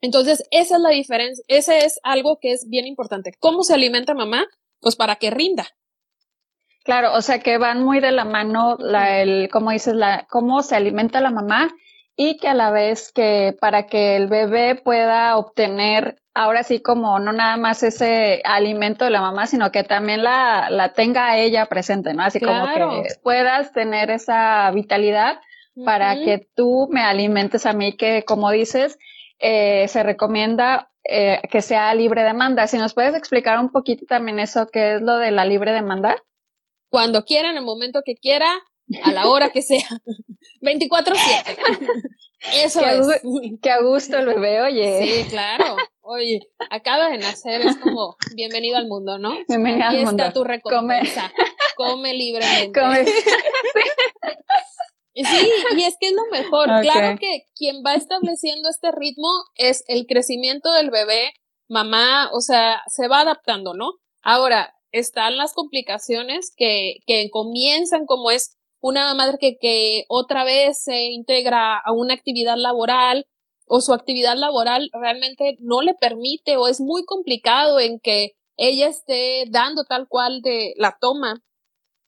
Entonces, 0.00 0.44
esa 0.50 0.76
es 0.76 0.82
la 0.82 0.90
diferencia, 0.90 1.44
ese 1.48 1.84
es 1.84 2.00
algo 2.02 2.38
que 2.40 2.52
es 2.52 2.68
bien 2.68 2.86
importante. 2.86 3.32
¿Cómo 3.38 3.62
se 3.62 3.74
alimenta 3.74 4.14
mamá? 4.14 4.46
Pues 4.80 4.96
para 4.96 5.16
que 5.16 5.30
rinda. 5.30 5.68
Claro, 6.84 7.14
o 7.14 7.22
sea 7.22 7.38
que 7.38 7.58
van 7.58 7.82
muy 7.84 8.00
de 8.00 8.10
la 8.10 8.24
mano 8.24 8.76
la, 8.78 9.20
el, 9.20 9.48
como 9.50 9.70
dices, 9.70 9.94
la, 9.94 10.26
cómo 10.28 10.62
se 10.62 10.74
alimenta 10.74 11.20
la 11.20 11.30
mamá 11.30 11.70
y 12.16 12.36
que 12.38 12.48
a 12.48 12.54
la 12.54 12.70
vez 12.70 13.12
que 13.12 13.56
para 13.60 13.86
que 13.86 14.16
el 14.16 14.26
bebé 14.26 14.74
pueda 14.74 15.36
obtener 15.36 16.16
ahora 16.34 16.62
sí 16.62 16.80
como 16.80 17.18
no 17.18 17.32
nada 17.32 17.56
más 17.56 17.82
ese 17.82 18.42
alimento 18.44 19.04
de 19.04 19.10
la 19.10 19.20
mamá, 19.20 19.46
sino 19.46 19.70
que 19.70 19.84
también 19.84 20.22
la, 20.22 20.70
la 20.70 20.92
tenga 20.92 21.36
ella 21.38 21.66
presente, 21.66 22.14
¿no? 22.14 22.22
Así 22.22 22.40
como 22.40 22.66
que 22.66 23.06
puedas 23.22 23.72
tener 23.72 24.10
esa 24.10 24.70
vitalidad 24.72 25.40
para 25.84 26.16
que 26.16 26.46
tú 26.54 26.88
me 26.90 27.02
alimentes 27.02 27.64
a 27.64 27.72
mí, 27.72 27.96
que 27.96 28.24
como 28.24 28.50
dices, 28.50 28.98
eh, 29.38 29.88
se 29.88 30.02
recomienda 30.02 30.90
eh, 31.04 31.40
que 31.50 31.62
sea 31.62 31.94
libre 31.94 32.22
demanda. 32.22 32.66
Si 32.66 32.76
nos 32.76 32.94
puedes 32.94 33.14
explicar 33.14 33.58
un 33.58 33.70
poquito 33.70 34.04
también 34.06 34.38
eso, 34.38 34.68
qué 34.70 34.96
es 34.96 35.02
lo 35.02 35.16
de 35.16 35.30
la 35.30 35.44
libre 35.44 35.72
demanda. 35.72 36.16
Cuando 36.92 37.24
quiera, 37.24 37.48
en 37.48 37.56
el 37.56 37.64
momento 37.64 38.02
que 38.04 38.16
quiera, 38.16 38.52
a 39.02 39.12
la 39.12 39.26
hora 39.26 39.48
que 39.48 39.62
sea. 39.62 39.88
24-7. 40.60 42.04
Eso 42.54 42.84
es. 42.84 43.22
que 43.62 43.70
a 43.70 43.80
gusto 43.80 44.18
el 44.18 44.26
bebé, 44.26 44.60
oye. 44.60 45.00
Sí, 45.02 45.30
claro. 45.30 45.76
Oye, 46.02 46.40
acaba 46.68 47.08
de 47.08 47.16
nacer, 47.16 47.62
es 47.62 47.78
como 47.78 48.16
bienvenido 48.34 48.76
al 48.76 48.88
mundo, 48.88 49.18
¿no? 49.18 49.32
Bienvenido 49.48 49.88
al 49.88 49.96
mundo. 50.04 50.10
está 50.10 50.32
tu 50.34 50.44
recompensa. 50.44 51.32
Come, 51.76 52.12
libremente. 52.14 52.78
Come. 52.78 53.06
Sí, 55.14 55.52
y 55.76 55.82
es 55.82 55.96
que 56.00 56.08
es 56.08 56.14
lo 56.14 56.24
mejor. 56.30 56.68
Claro 56.80 57.18
que 57.18 57.42
quien 57.54 57.82
va 57.86 57.94
estableciendo 57.94 58.70
este 58.70 58.90
ritmo 58.92 59.28
es 59.56 59.84
el 59.86 60.06
crecimiento 60.06 60.72
del 60.72 60.90
bebé, 60.90 61.34
mamá, 61.68 62.30
o 62.32 62.40
sea, 62.40 62.82
se 62.86 63.08
va 63.08 63.20
adaptando, 63.20 63.74
¿no? 63.74 63.92
Ahora, 64.22 64.74
están 64.92 65.36
las 65.36 65.54
complicaciones 65.54 66.52
que, 66.56 66.98
que 67.06 67.28
comienzan 67.30 68.06
como 68.06 68.30
es 68.30 68.56
una 68.80 69.14
madre 69.14 69.38
que, 69.40 69.56
que 69.60 70.04
otra 70.08 70.44
vez 70.44 70.82
se 70.82 71.06
integra 71.06 71.78
a 71.78 71.92
una 71.92 72.14
actividad 72.14 72.56
laboral 72.56 73.26
o 73.66 73.80
su 73.80 73.92
actividad 73.94 74.36
laboral 74.36 74.90
realmente 74.92 75.56
no 75.60 75.82
le 75.82 75.94
permite 75.94 76.56
o 76.56 76.68
es 76.68 76.80
muy 76.80 77.04
complicado 77.04 77.80
en 77.80 78.00
que 78.00 78.32
ella 78.56 78.88
esté 78.88 79.44
dando 79.50 79.84
tal 79.84 80.08
cual 80.08 80.42
de 80.42 80.74
la 80.76 80.98
toma 81.00 81.42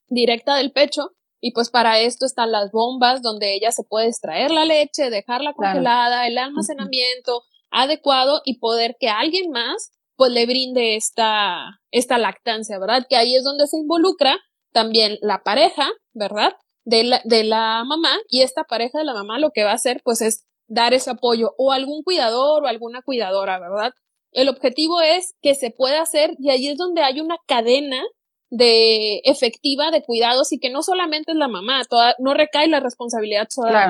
directa 0.07 0.55
del 0.55 0.71
pecho 0.71 1.11
y 1.41 1.51
pues 1.51 1.69
para 1.69 1.99
esto 1.99 2.25
están 2.25 2.51
las 2.51 2.71
bombas 2.71 3.21
donde 3.21 3.55
ella 3.55 3.71
se 3.71 3.83
puede 3.83 4.07
extraer 4.07 4.51
la 4.51 4.65
leche, 4.65 5.09
dejarla 5.09 5.53
congelada, 5.53 6.27
el 6.27 6.37
almacenamiento 6.37 7.43
adecuado 7.71 8.41
y 8.45 8.59
poder 8.59 8.95
que 8.99 9.09
alguien 9.09 9.51
más 9.51 9.91
pues 10.15 10.31
le 10.31 10.45
brinde 10.45 10.95
esta, 10.95 11.79
esta 11.91 12.17
lactancia, 12.17 12.79
¿verdad? 12.79 13.05
Que 13.09 13.15
ahí 13.15 13.35
es 13.35 13.43
donde 13.43 13.67
se 13.67 13.77
involucra 13.77 14.37
también 14.71 15.17
la 15.21 15.43
pareja, 15.43 15.89
¿verdad? 16.13 16.53
De 16.83 17.03
la, 17.03 17.21
de 17.23 17.43
la 17.43 17.83
mamá 17.85 18.17
y 18.29 18.41
esta 18.41 18.63
pareja 18.63 18.99
de 18.99 19.05
la 19.05 19.13
mamá 19.13 19.39
lo 19.39 19.51
que 19.51 19.63
va 19.63 19.71
a 19.71 19.75
hacer 19.75 20.01
pues 20.03 20.21
es 20.21 20.45
dar 20.67 20.93
ese 20.93 21.11
apoyo 21.11 21.53
o 21.57 21.71
algún 21.71 22.03
cuidador 22.03 22.63
o 22.63 22.67
alguna 22.67 23.01
cuidadora, 23.01 23.59
¿verdad? 23.59 23.93
El 24.31 24.49
objetivo 24.49 25.01
es 25.01 25.33
que 25.41 25.55
se 25.55 25.71
pueda 25.71 26.01
hacer 26.01 26.35
y 26.39 26.49
ahí 26.49 26.67
es 26.67 26.77
donde 26.77 27.01
hay 27.01 27.21
una 27.21 27.37
cadena 27.47 28.03
de 28.49 29.21
efectiva 29.23 29.91
de 29.91 30.03
cuidados 30.03 30.51
y 30.51 30.59
que 30.59 30.69
no 30.69 30.83
solamente 30.83 31.31
es 31.31 31.37
la 31.37 31.47
mamá, 31.47 31.83
toda, 31.89 32.15
no 32.19 32.33
recae 32.33 32.67
la 32.67 32.79
responsabilidad 32.79 33.47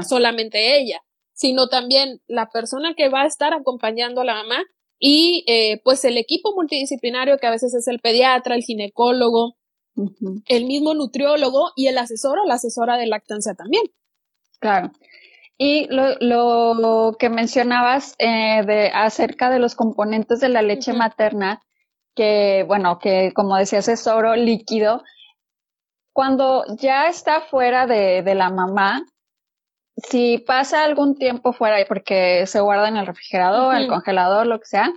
solamente 0.07 0.79
ella, 0.79 1.01
sino 1.33 1.67
también 1.67 2.21
la 2.27 2.49
persona 2.49 2.93
que 2.95 3.09
va 3.09 3.23
a 3.23 3.27
estar 3.27 3.53
acompañando 3.53 4.21
a 4.21 4.25
la 4.25 4.35
mamá 4.35 4.63
y 4.99 5.43
eh, 5.47 5.81
pues 5.83 6.05
el 6.05 6.17
equipo 6.17 6.53
multidisciplinario 6.55 7.37
que 7.37 7.47
a 7.47 7.51
veces 7.51 7.73
es 7.73 7.87
el 7.87 7.99
pediatra, 7.99 8.55
el 8.55 8.63
ginecólogo, 8.63 9.55
el 10.47 10.65
mismo 10.65 10.93
nutriólogo 10.93 11.71
y 11.75 11.87
el 11.87 11.97
asesor 11.97 12.39
o 12.39 12.45
la 12.45 12.55
asesora 12.55 12.97
de 12.97 13.07
lactancia 13.07 13.53
también. 13.53 13.83
Claro. 14.59 14.91
Y 15.57 15.87
lo, 15.87 16.73
lo 16.73 17.15
que 17.17 17.29
mencionabas 17.29 18.13
eh, 18.19 18.63
de 18.65 18.89
acerca 18.93 19.49
de 19.49 19.59
los 19.59 19.75
componentes 19.75 20.41
de 20.41 20.49
la 20.49 20.61
leche 20.61 20.91
materna, 20.91 21.61
que, 22.13 22.65
bueno, 22.67 22.99
que 22.99 23.31
como 23.33 23.55
decías 23.55 23.87
es 23.87 24.05
oro 24.07 24.35
líquido, 24.35 25.01
cuando 26.13 26.65
ya 26.77 27.07
está 27.07 27.41
fuera 27.41 27.87
de, 27.87 28.21
de 28.21 28.35
la 28.35 28.49
mamá, 28.49 29.05
si 29.97 30.39
pasa 30.39 30.83
algún 30.83 31.15
tiempo 31.15 31.53
fuera, 31.53 31.83
porque 31.87 32.45
se 32.47 32.59
guarda 32.59 32.87
en 32.87 32.97
el 32.97 33.07
refrigerador, 33.07 33.75
en 33.75 33.83
el 33.83 33.87
congelador, 33.87 34.45
lo 34.45 34.59
que 34.59 34.65
sea, 34.65 34.91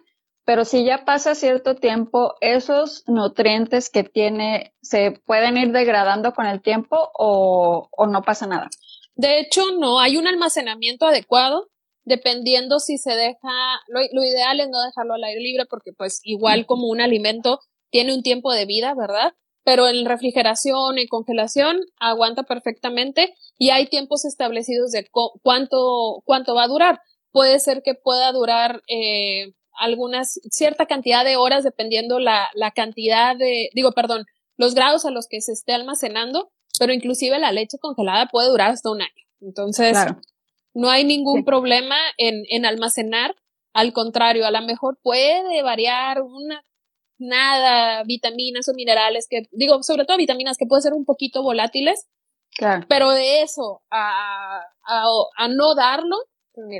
pero 0.49 0.64
si 0.64 0.83
ya 0.83 1.05
pasa 1.05 1.35
cierto 1.35 1.76
tiempo, 1.76 2.35
esos 2.40 3.05
nutrientes 3.07 3.90
que 3.90 4.02
tiene 4.02 4.75
se 4.81 5.11
pueden 5.26 5.59
ir 5.59 5.73
degradando 5.73 6.33
con 6.33 6.47
el 6.47 6.62
tiempo 6.62 7.11
o, 7.19 7.90
no 8.09 8.23
pasa 8.23 8.47
nada. 8.47 8.71
De 9.14 9.40
hecho, 9.40 9.61
no 9.78 10.00
hay 10.00 10.17
un 10.17 10.26
almacenamiento 10.26 11.07
adecuado 11.07 11.69
dependiendo 12.05 12.78
si 12.78 12.97
se 12.97 13.14
deja, 13.14 13.50
lo, 13.88 14.00
lo, 14.12 14.25
ideal 14.25 14.61
es 14.61 14.71
no 14.71 14.83
dejarlo 14.83 15.12
al 15.12 15.25
aire 15.25 15.43
libre 15.43 15.67
porque 15.69 15.93
pues 15.93 16.21
igual 16.25 16.64
como 16.64 16.88
un 16.88 17.02
alimento 17.02 17.61
tiene 17.90 18.14
un 18.14 18.23
tiempo 18.23 18.50
de 18.55 18.64
vida, 18.64 18.95
¿verdad? 18.95 19.35
Pero 19.68 19.87
en 19.87 20.06
refrigeración 20.06 20.96
y 20.96 21.08
congelación 21.08 21.76
aguanta 22.00 22.44
perfectamente 22.44 23.34
y 23.58 23.68
hay 23.68 23.87
tiempos 23.87 24.25
establecidos 24.25 24.92
de 24.92 25.06
cuánto, 25.42 26.22
cuánto 26.25 26.54
va 26.54 26.62
a 26.62 26.68
durar. 26.68 27.02
Puede 27.32 27.58
ser 27.58 27.82
que 27.82 27.92
pueda 27.92 28.32
durar 28.32 28.80
eh, 28.88 29.52
algunas, 29.78 30.40
cierta 30.50 30.87
cantidad 30.87 31.22
de 31.22 31.37
horas 31.37 31.64
dependiendo 31.64 32.18
la, 32.18 32.48
la 32.54 32.70
cantidad 32.70 33.37
de, 33.37 33.68
digo, 33.75 33.92
perdón, 33.92 34.25
los 34.56 34.75
grados 34.75 35.04
a 35.04 35.10
los 35.10 35.26
que 35.28 35.42
se 35.42 35.52
esté 35.52 35.75
almacenando, 35.75 36.50
pero 36.78 36.94
inclusive 36.94 37.38
la 37.38 37.52
leche 37.52 37.76
congelada 37.78 38.25
puede 38.32 38.48
durar 38.48 38.70
hasta 38.70 38.90
un 38.90 39.02
año. 39.02 39.25
Entonces, 39.42 39.98
no 40.72 40.88
hay 40.88 41.04
ningún 41.04 41.44
problema 41.44 41.98
en, 42.16 42.44
en 42.48 42.64
almacenar. 42.64 43.37
Al 43.75 43.92
contrario, 43.92 44.46
a 44.46 44.50
lo 44.50 44.62
mejor 44.62 44.98
puede 45.02 45.62
variar 45.62 46.22
una 46.22 46.64
nada, 47.18 48.02
vitaminas 48.04 48.68
o 48.68 48.75
minerales 48.75 49.26
que, 49.28 49.42
digo, 49.52 49.82
sobre 49.82 50.04
todo 50.04 50.16
vitaminas 50.16 50.56
que 50.56 50.66
pueden 50.66 50.82
ser 50.82 50.92
un 50.94 51.04
poquito 51.04 51.42
volátiles. 51.42 52.06
Claro. 52.56 52.87
Pero 52.88 53.10
de 53.10 53.42
eso 53.42 53.82
a, 53.90 54.62
a, 54.87 55.04
a 55.37 55.48
no 55.48 55.75
darlo, 55.75 56.16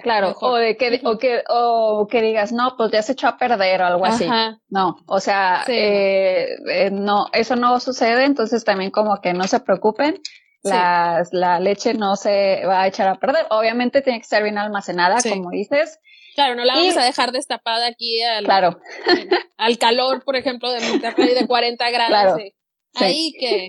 claro, 0.03 0.35
o 0.41 0.57
de 0.57 0.77
que, 0.77 1.01
o 1.05 1.19
que, 1.19 1.43
o 1.49 2.07
que 2.11 2.23
digas, 2.23 2.53
no, 2.53 2.75
pues 2.77 2.91
ya 2.91 3.03
se 3.03 3.13
echó 3.13 3.29
a 3.29 3.37
perder 3.37 3.83
o 3.83 3.87
algo 3.87 4.05
así. 4.05 4.27
No, 4.69 4.97
o 5.07 5.21
sea, 5.21 5.65
eh, 5.69 6.57
eh, 6.69 6.91
no, 6.91 7.27
eso 7.33 7.55
no 7.55 7.79
sucede, 7.81 8.25
entonces 8.25 8.65
también 8.65 8.91
como 8.91 9.21
que 9.21 9.33
no 9.35 9.45
se 9.45 9.61
preocupen. 9.61 10.21
La, 10.65 11.23
la 11.31 11.61
leche 11.61 11.95
no 11.95 12.17
se 12.17 12.67
va 12.67 12.83
a 12.83 12.87
echar 12.89 13.09
a 13.09 13.15
perder. 13.15 13.47
Obviamente 13.51 14.03
tiene 14.03 14.19
que 14.19 14.25
estar 14.25 14.43
bien 14.43 14.59
almacenada, 14.59 15.19
como 15.23 15.51
dices. 15.51 16.01
Claro, 16.39 16.55
no 16.55 16.65
la 16.65 16.75
vamos 16.75 16.97
a 16.97 17.05
dejar 17.05 17.33
destapada 17.33 17.89
aquí 17.89 18.23
al, 18.23 18.45
claro. 18.45 18.81
al 19.57 19.79
calor, 19.79 20.23
por 20.25 20.37
ejemplo, 20.37 20.71
de 20.71 20.81
Monterrey 20.89 21.35
de 21.35 21.49
40 21.49 21.91
grados. 21.91 22.35
Claro. 22.35 22.53
Ahí 22.95 23.33
que, 23.39 23.69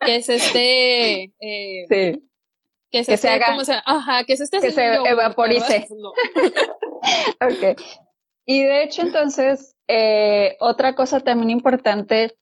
que 0.00 0.22
se 0.22 0.36
esté 0.36 1.22
eh, 1.40 1.86
sí 1.90 2.22
que 3.02 3.16
se, 3.16 3.28
haga, 3.28 3.56
ajá, 3.86 4.24
que 4.24 4.36
se 4.36 4.44
esté 4.44 4.60
que 4.60 4.70
se 4.70 4.94
evaporice. 4.94 5.88
ok. 7.40 7.80
Y 8.46 8.62
de 8.62 8.84
hecho, 8.84 9.02
entonces, 9.02 9.74
eh, 9.88 10.56
otra 10.60 10.94
cosa 10.94 11.20
también 11.20 11.50
importante 11.50 12.36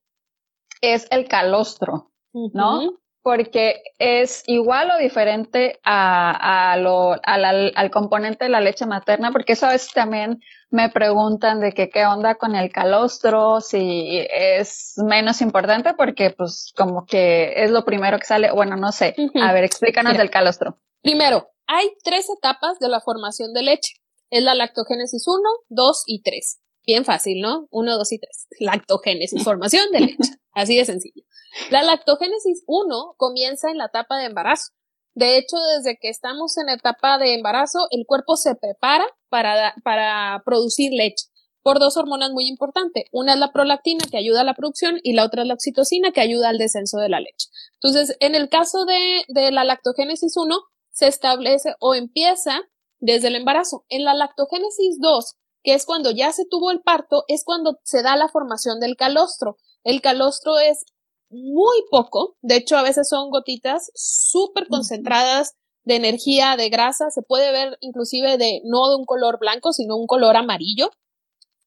es 0.82 1.06
el 1.10 1.26
calostro, 1.26 2.12
¿no? 2.32 2.98
Porque 3.22 3.82
es 3.98 4.42
igual 4.46 4.90
o 4.90 4.98
diferente 4.98 5.78
a, 5.84 6.72
a 6.72 6.76
lo, 6.76 7.16
al 7.22 7.90
componente 7.90 8.46
de 8.46 8.50
la 8.50 8.60
leche 8.60 8.84
materna, 8.84 9.30
porque 9.30 9.52
eso 9.52 9.70
es 9.70 9.92
también 9.92 10.40
me 10.72 10.88
preguntan 10.88 11.60
de 11.60 11.72
que 11.72 11.90
qué 11.90 12.06
onda 12.06 12.34
con 12.36 12.56
el 12.56 12.72
calostro, 12.72 13.60
si 13.60 14.26
es 14.30 14.94
menos 14.96 15.42
importante 15.42 15.92
porque 15.94 16.30
pues 16.30 16.72
como 16.74 17.04
que 17.04 17.52
es 17.62 17.70
lo 17.70 17.84
primero 17.84 18.18
que 18.18 18.24
sale, 18.24 18.50
bueno, 18.50 18.76
no 18.76 18.90
sé. 18.90 19.14
A 19.40 19.52
ver, 19.52 19.64
explícanos 19.64 20.16
del 20.16 20.30
calostro. 20.30 20.78
Primero, 21.02 21.48
hay 21.66 21.88
tres 22.02 22.26
etapas 22.30 22.78
de 22.78 22.88
la 22.88 23.00
formación 23.00 23.52
de 23.52 23.62
leche. 23.62 23.94
Es 24.30 24.42
la 24.42 24.54
lactogénesis 24.54 25.24
1, 25.26 25.42
2 25.68 26.04
y 26.06 26.22
3. 26.22 26.60
Bien 26.86 27.04
fácil, 27.04 27.42
¿no? 27.42 27.68
1, 27.70 27.98
2 27.98 28.12
y 28.12 28.18
3. 28.18 28.46
Lactogénesis, 28.60 29.44
formación 29.44 29.90
de 29.92 30.00
leche. 30.00 30.16
Así 30.54 30.76
de 30.76 30.86
sencillo. 30.86 31.22
La 31.70 31.82
lactogénesis 31.82 32.64
1 32.66 33.14
comienza 33.16 33.70
en 33.70 33.78
la 33.78 33.86
etapa 33.86 34.18
de 34.18 34.26
embarazo. 34.26 34.72
De 35.14 35.36
hecho, 35.36 35.56
desde 35.76 35.98
que 36.00 36.08
estamos 36.08 36.56
en 36.56 36.68
etapa 36.70 37.18
de 37.18 37.34
embarazo, 37.34 37.86
el 37.90 38.04
cuerpo 38.06 38.36
se 38.36 38.54
prepara 38.54 39.06
para, 39.28 39.74
para 39.84 40.42
producir 40.44 40.92
leche 40.92 41.26
por 41.62 41.78
dos 41.78 41.96
hormonas 41.96 42.30
muy 42.32 42.48
importantes. 42.48 43.04
Una 43.12 43.34
es 43.34 43.38
la 43.38 43.52
prolactina 43.52 44.04
que 44.10 44.16
ayuda 44.16 44.40
a 44.40 44.44
la 44.44 44.54
producción 44.54 44.98
y 45.02 45.12
la 45.12 45.24
otra 45.24 45.42
es 45.42 45.48
la 45.48 45.54
oxitocina 45.54 46.12
que 46.12 46.20
ayuda 46.20 46.48
al 46.48 46.58
descenso 46.58 46.98
de 46.98 47.08
la 47.08 47.20
leche. 47.20 47.48
Entonces, 47.74 48.16
en 48.20 48.34
el 48.34 48.48
caso 48.48 48.84
de, 48.84 49.24
de 49.28 49.52
la 49.52 49.64
lactogénesis 49.64 50.36
1, 50.36 50.56
se 50.90 51.06
establece 51.06 51.74
o 51.78 51.94
empieza 51.94 52.62
desde 52.98 53.28
el 53.28 53.36
embarazo. 53.36 53.84
En 53.88 54.04
la 54.04 54.14
lactogénesis 54.14 54.98
2, 55.00 55.34
que 55.62 55.74
es 55.74 55.86
cuando 55.86 56.10
ya 56.10 56.32
se 56.32 56.44
tuvo 56.48 56.70
el 56.70 56.80
parto, 56.80 57.24
es 57.28 57.44
cuando 57.44 57.78
se 57.84 58.02
da 58.02 58.16
la 58.16 58.28
formación 58.28 58.80
del 58.80 58.96
calostro. 58.96 59.56
El 59.84 60.00
calostro 60.00 60.58
es 60.58 60.84
muy 61.32 61.82
poco, 61.90 62.36
de 62.42 62.56
hecho 62.56 62.76
a 62.76 62.82
veces 62.82 63.08
son 63.08 63.30
gotitas 63.30 63.90
súper 63.94 64.68
concentradas 64.68 65.54
de 65.84 65.96
energía, 65.96 66.56
de 66.56 66.68
grasa, 66.68 67.10
se 67.10 67.22
puede 67.22 67.50
ver 67.50 67.76
inclusive 67.80 68.38
de 68.38 68.60
no 68.64 68.88
de 68.88 68.96
un 68.96 69.04
color 69.04 69.38
blanco, 69.38 69.72
sino 69.72 69.96
un 69.96 70.06
color 70.06 70.36
amarillo. 70.36 70.90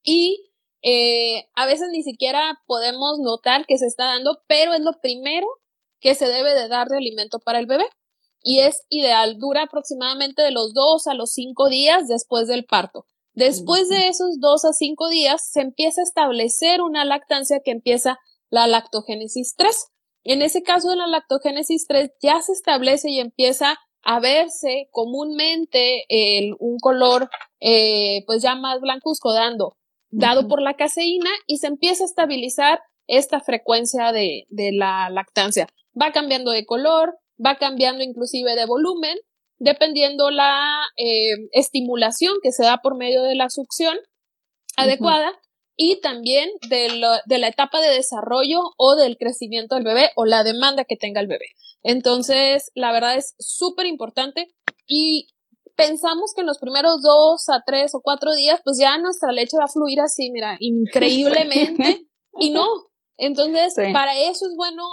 Y 0.04 0.51
eh, 0.82 1.49
a 1.56 1.65
veces 1.65 1.89
ni 1.91 2.04
siquiera 2.04 2.62
podemos 2.67 3.19
notar 3.19 3.65
que 3.65 3.78
se 3.78 3.88
está 3.88 4.06
dando, 4.06 4.39
pero 4.47 4.73
es 4.73 4.82
lo 4.82 4.93
primero 5.01 5.47
que 5.99 6.15
se 6.15 6.28
debe 6.28 6.54
de 6.54 6.67
dar 6.67 6.88
de 6.88 6.97
alimento 6.97 7.39
para 7.39 7.60
el 7.60 7.65
bebé. 7.65 7.86
Y 8.41 8.60
es 8.60 8.86
ideal, 8.89 9.39
dura 9.39 9.63
aproximadamente 9.63 10.43
de 10.43 10.51
los 10.51 10.73
dos 10.73 11.08
a 11.08 11.15
los 11.15 11.32
cinco 11.32 11.67
días 11.67 12.08
después 12.08 12.47
del 12.47 12.65
parto. 12.65 13.06
Después 13.34 13.89
de 13.89 14.08
esos 14.08 14.39
dos 14.39 14.63
a 14.63 14.71
cinco 14.71 15.10
días 15.10 15.49
se 15.51 15.62
empieza 15.62 16.01
a 16.01 16.04
establecer 16.04 16.82
una 16.82 17.04
lactancia 17.04 17.60
que 17.65 17.71
empieza 17.71 18.19
la 18.56 18.68
lactogénesis 18.68 19.56
3. 19.58 19.88
En 20.24 20.41
ese 20.41 20.63
caso 20.63 20.89
de 20.89 20.96
la 20.96 21.08
lactogénesis 21.08 21.86
3 21.88 22.12
ya 22.22 22.41
se 22.41 22.54
establece 22.54 23.12
y 23.12 23.20
empieza 23.20 23.78
a 24.02 24.20
verse 24.20 24.88
comúnmente 24.91 26.06
el, 26.08 26.56
un 26.60 26.78
color 26.80 27.30
eh, 27.60 28.24
pues 28.26 28.41
ya 28.41 28.56
más 28.56 28.80
blancuzco 28.80 29.34
dando, 29.34 29.76
dado 30.10 30.48
por 30.48 30.62
la 30.62 30.76
caseína 30.76 31.30
y 31.48 31.58
se 31.58 31.68
empieza 31.68 32.04
a 32.04 32.08
estabilizar 32.08 32.80
esta 33.08 33.41
frecuencia 33.41 34.12
de, 34.13 34.46
de 34.50 34.72
la 34.72 35.10
lactancia. 35.10 35.68
Va 36.00 36.12
cambiando 36.12 36.52
de 36.52 36.65
color, 36.65 37.18
va 37.44 37.58
cambiando 37.58 38.04
inclusive 38.04 38.56
de 38.56 38.65
volumen, 38.65 39.18
dependiendo 39.58 40.32
la 40.32 40.82
eh, 40.98 41.50
estimulación 41.52 42.36
que 42.41 42.52
se 42.52 42.63
da 42.63 42.78
por 42.78 42.96
medio 42.96 43.24
de 43.24 43.36
la 43.36 43.50
succión 43.50 43.98
adecuada 44.78 45.34
y 45.76 46.00
también 46.02 46.50
de, 46.70 47.02
de 47.26 47.38
la 47.38 47.48
etapa 47.48 47.82
de 47.82 47.94
desarrollo 47.94 48.62
o 48.78 48.96
del 48.96 49.18
crecimiento 49.18 49.76
del 49.76 49.84
bebé 49.84 50.12
o 50.16 50.26
la 50.26 50.44
demanda 50.44 50.86
que 50.86 50.96
tenga 50.96 51.22
el 51.22 51.28
bebé. 51.28 51.48
Entonces, 51.84 52.72
la 52.74 52.92
verdad 52.92 53.16
es 53.16 53.36
súper 53.40 53.86
importante 53.86 54.48
y 54.88 55.28
pensamos 55.76 56.34
que 56.34 56.42
en 56.42 56.48
los 56.48 56.58
primeros 56.58 57.02
dos 57.02 57.50
a 57.50 57.62
tres 57.66 57.94
o 57.94 58.02
cuatro 58.02 58.34
días, 58.34 58.62
pues 58.64 58.78
ya 58.80 58.98
nuestra 58.98 59.32
leche 59.32 59.58
va 59.58 59.66
a 59.66 59.72
fluir 59.72 60.00
así, 60.00 60.32
mira, 60.32 60.58
increíblemente 60.60 62.08
y 62.40 62.50
no. 62.50 62.66
Entonces, 63.18 63.76
para 63.94 64.18
eso 64.18 64.46
es 64.48 64.56
bueno 64.56 64.84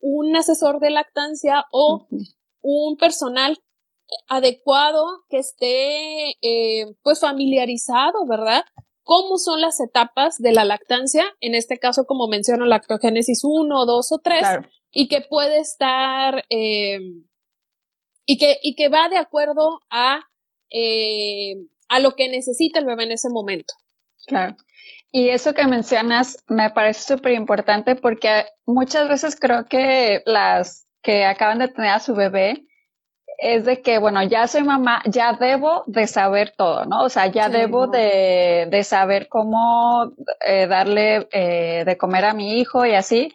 un 0.00 0.36
asesor 0.36 0.78
de 0.80 0.90
lactancia 0.90 1.64
o 1.72 2.06
un 2.60 2.96
personal 2.96 3.58
adecuado 4.28 5.06
que 5.28 5.38
esté 5.38 6.30
eh, 6.42 6.94
pues 7.02 7.20
familiarizado, 7.20 8.26
¿verdad? 8.26 8.64
Cómo 9.02 9.38
son 9.38 9.60
las 9.60 9.80
etapas 9.80 10.38
de 10.38 10.52
la 10.52 10.64
lactancia, 10.64 11.24
en 11.40 11.54
este 11.54 11.78
caso, 11.78 12.04
como 12.04 12.28
menciono, 12.28 12.64
lactogénesis 12.64 13.40
1, 13.44 13.86
2 13.86 14.12
o 14.12 14.18
3, 14.18 14.46
y 14.90 15.08
que 15.08 15.20
puede 15.22 15.58
estar, 15.58 16.44
eh, 16.50 17.00
y, 18.26 18.38
que, 18.38 18.58
y 18.62 18.74
que 18.74 18.88
va 18.88 19.08
de 19.08 19.18
acuerdo 19.18 19.80
a, 19.90 20.20
eh, 20.70 21.54
a 21.88 22.00
lo 22.00 22.14
que 22.14 22.28
necesita 22.28 22.78
el 22.78 22.86
bebé 22.86 23.04
en 23.04 23.12
ese 23.12 23.28
momento. 23.28 23.74
Claro. 24.26 24.56
Y 25.10 25.28
eso 25.28 25.52
que 25.52 25.66
mencionas 25.66 26.42
me 26.48 26.70
parece 26.70 27.14
súper 27.14 27.32
importante 27.32 27.96
porque 27.96 28.46
muchas 28.64 29.08
veces 29.08 29.36
creo 29.38 29.66
que 29.66 30.22
las 30.24 30.86
que 31.02 31.26
acaban 31.26 31.58
de 31.58 31.68
tener 31.68 31.90
a 31.90 32.00
su 32.00 32.14
bebé 32.14 32.66
es 33.38 33.64
de 33.64 33.82
que, 33.82 33.98
bueno, 33.98 34.22
ya 34.22 34.46
soy 34.46 34.62
mamá, 34.62 35.02
ya 35.06 35.32
debo 35.32 35.82
de 35.86 36.06
saber 36.06 36.52
todo, 36.56 36.84
¿no? 36.84 37.02
O 37.02 37.08
sea, 37.08 37.26
ya 37.26 37.48
debo 37.48 37.86
de, 37.86 38.68
de, 38.70 38.84
saber 38.84 39.28
cómo 39.28 40.12
eh, 40.46 40.66
darle 40.66 41.28
eh, 41.32 41.84
de 41.84 41.96
comer 41.96 42.24
a 42.24 42.34
mi 42.34 42.58
hijo 42.60 42.86
y 42.86 42.94
así. 42.94 43.32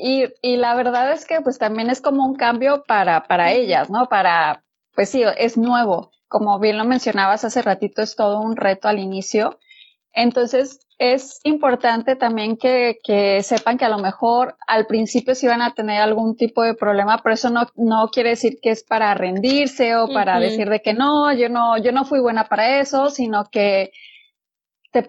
Y, 0.00 0.26
y 0.42 0.56
la 0.56 0.74
verdad 0.74 1.12
es 1.12 1.26
que 1.26 1.40
pues 1.40 1.58
también 1.58 1.90
es 1.90 2.00
como 2.00 2.24
un 2.24 2.36
cambio 2.36 2.84
para, 2.86 3.24
para 3.24 3.52
ellas, 3.52 3.90
¿no? 3.90 4.06
Para, 4.08 4.64
pues 4.94 5.08
sí, 5.10 5.22
es 5.38 5.56
nuevo. 5.56 6.12
Como 6.28 6.58
bien 6.58 6.78
lo 6.78 6.84
mencionabas 6.84 7.44
hace 7.44 7.62
ratito, 7.62 8.02
es 8.02 8.14
todo 8.14 8.40
un 8.40 8.56
reto 8.56 8.88
al 8.88 8.98
inicio. 8.98 9.58
Entonces, 10.20 10.84
es 10.98 11.38
importante 11.44 12.16
también 12.16 12.56
que, 12.56 12.98
que, 13.04 13.40
sepan 13.44 13.78
que 13.78 13.84
a 13.84 13.88
lo 13.88 13.98
mejor 13.98 14.56
al 14.66 14.86
principio 14.86 15.36
sí 15.36 15.46
van 15.46 15.62
a 15.62 15.72
tener 15.74 16.02
algún 16.02 16.36
tipo 16.36 16.64
de 16.64 16.74
problema, 16.74 17.20
pero 17.22 17.34
eso 17.34 17.50
no, 17.50 17.68
no 17.76 18.08
quiere 18.12 18.30
decir 18.30 18.58
que 18.60 18.70
es 18.70 18.82
para 18.82 19.14
rendirse 19.14 19.94
o 19.94 20.12
para 20.12 20.40
decir 20.40 20.68
de 20.68 20.82
que 20.82 20.92
no, 20.92 21.32
yo 21.32 21.48
no, 21.48 21.78
yo 21.78 21.92
no 21.92 22.04
fui 22.04 22.18
buena 22.18 22.48
para 22.48 22.80
eso, 22.80 23.10
sino 23.10 23.44
que 23.44 23.92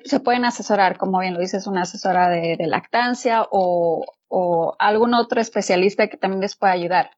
se 0.03 0.19
pueden 0.19 0.45
asesorar, 0.45 0.99
como 0.99 1.21
bien 1.21 1.33
lo 1.33 1.39
dices, 1.39 1.65
una 1.65 1.81
asesora 1.81 2.29
de, 2.29 2.55
lactancia 2.67 3.47
o, 3.49 4.05
algún 4.77 5.15
otro 5.15 5.41
especialista 5.41 6.07
que 6.07 6.17
también 6.17 6.41
les 6.41 6.55
pueda 6.55 6.73
ayudar. 6.73 7.09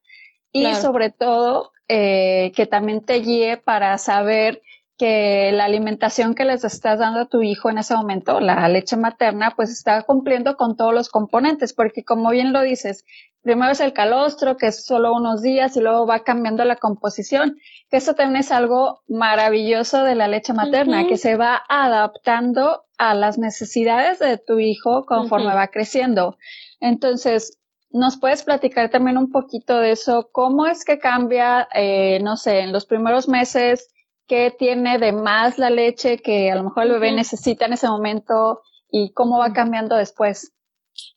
Y 0.50 0.74
sobre 0.76 1.10
todo, 1.10 1.72
eh, 1.88 2.52
que 2.56 2.66
también 2.66 3.04
te 3.04 3.16
guíe 3.16 3.58
para 3.58 3.98
saber 3.98 4.62
que 5.02 5.50
la 5.50 5.64
alimentación 5.64 6.36
que 6.36 6.44
les 6.44 6.62
estás 6.62 7.00
dando 7.00 7.22
a 7.22 7.26
tu 7.26 7.42
hijo 7.42 7.68
en 7.68 7.78
ese 7.78 7.92
momento, 7.96 8.38
la 8.38 8.68
leche 8.68 8.96
materna, 8.96 9.52
pues 9.56 9.68
está 9.68 10.00
cumpliendo 10.04 10.56
con 10.56 10.76
todos 10.76 10.94
los 10.94 11.08
componentes, 11.08 11.72
porque 11.72 12.04
como 12.04 12.30
bien 12.30 12.52
lo 12.52 12.62
dices, 12.62 13.04
primero 13.42 13.72
es 13.72 13.80
el 13.80 13.94
calostro, 13.94 14.56
que 14.56 14.68
es 14.68 14.86
solo 14.86 15.12
unos 15.12 15.42
días 15.42 15.76
y 15.76 15.80
luego 15.80 16.06
va 16.06 16.20
cambiando 16.20 16.64
la 16.64 16.76
composición, 16.76 17.56
que 17.90 17.96
eso 17.96 18.14
también 18.14 18.36
es 18.42 18.52
algo 18.52 19.00
maravilloso 19.08 20.04
de 20.04 20.14
la 20.14 20.28
leche 20.28 20.52
materna, 20.52 21.08
que 21.08 21.16
se 21.16 21.34
va 21.34 21.60
adaptando 21.68 22.84
a 22.96 23.14
las 23.14 23.38
necesidades 23.38 24.20
de 24.20 24.38
tu 24.38 24.60
hijo 24.60 25.04
conforme 25.04 25.52
va 25.52 25.66
creciendo. 25.66 26.36
Entonces, 26.78 27.58
¿Nos 27.94 28.16
puedes 28.16 28.42
platicar 28.42 28.88
también 28.88 29.18
un 29.18 29.30
poquito 29.30 29.78
de 29.78 29.90
eso? 29.90 30.30
¿Cómo 30.32 30.64
es 30.64 30.82
que 30.82 30.98
cambia, 30.98 31.68
eh, 31.74 32.20
no 32.22 32.38
sé, 32.38 32.60
en 32.60 32.72
los 32.72 32.86
primeros 32.86 33.28
meses 33.28 33.92
qué 34.26 34.54
tiene 34.56 34.98
de 34.98 35.12
más 35.12 35.58
la 35.58 35.70
leche 35.70 36.18
que 36.18 36.50
a 36.50 36.56
lo 36.56 36.64
mejor 36.64 36.84
el 36.84 36.92
bebé 36.92 37.12
necesita 37.12 37.66
en 37.66 37.74
ese 37.74 37.88
momento 37.88 38.60
y 38.90 39.12
cómo 39.12 39.38
va 39.38 39.52
cambiando 39.52 39.96
después. 39.96 40.52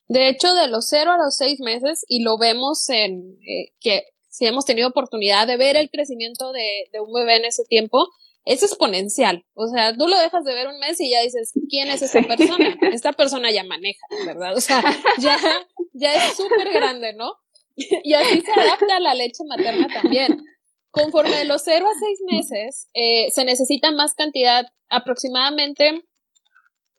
De 0.08 0.30
hecho, 0.30 0.54
de 0.54 0.68
los 0.68 0.88
cero 0.88 1.12
a 1.12 1.18
los 1.18 1.36
seis 1.36 1.60
meses, 1.60 2.06
y 2.08 2.24
lo 2.24 2.38
vemos 2.38 2.88
en 2.90 3.38
eh, 3.48 3.74
que 3.80 4.04
si 4.30 4.46
hemos 4.46 4.66
tenido 4.66 4.90
oportunidad 4.90 5.48
de 5.48 5.58
ver 5.58 5.78
el 5.78 5.90
crecimiento 5.90 6.52
de, 6.52 6.90
de, 6.92 7.00
un 7.00 7.14
bebé 7.14 7.38
en 7.38 7.46
ese 7.46 7.64
tiempo, 7.66 8.08
es 8.46 8.62
exponencial. 8.64 9.46
O 9.54 9.68
sea, 9.68 9.96
tú 9.96 10.08
lo 10.08 10.18
dejas 10.20 10.44
de 10.44 10.54
ver 10.54 10.68
un 10.68 10.78
mes 10.80 11.00
y 11.00 11.10
ya 11.10 11.22
dices, 11.22 11.52
¿quién 11.70 11.90
es 11.90 12.02
esta 12.02 12.22
persona? 12.22 12.78
Esta 12.94 13.14
persona 13.14 13.52
ya 13.52 13.64
maneja, 13.64 14.06
¿verdad? 14.26 14.56
O 14.56 14.62
sea, 14.62 14.84
ya, 15.20 15.38
ya 15.94 16.14
es 16.14 16.36
súper 16.36 16.72
grande, 16.72 17.14
¿no? 17.14 17.34
y 17.76 18.14
así 18.14 18.42
se 18.42 18.52
adapta 18.52 18.98
a 18.98 19.00
la 19.00 19.16
leche 19.16 19.44
materna 19.48 19.88
también. 19.88 20.44
Conforme 20.96 21.38
de 21.38 21.46
los 21.46 21.62
0 21.64 21.86
a 21.86 22.00
6 22.00 22.20
meses, 22.32 22.88
eh, 22.94 23.30
se 23.32 23.44
necesita 23.44 23.92
más 23.92 24.14
cantidad, 24.14 24.66
aproximadamente 24.90 26.06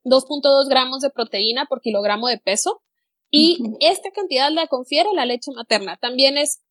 2.2 0.05 0.69
gramos 0.69 1.01
de 1.01 1.11
proteína 1.11 1.67
por 1.67 1.81
kilogramo 1.81 2.29
de 2.29 2.39
peso. 2.39 2.83
Y 3.31 3.59
esta 3.81 4.11
cantidad 4.13 4.51
la 4.53 4.69
confiere 4.69 5.09
la 5.13 5.27
leche 5.27 5.51
materna. 5.51 5.97
También 6.01 6.39
es 6.39 6.63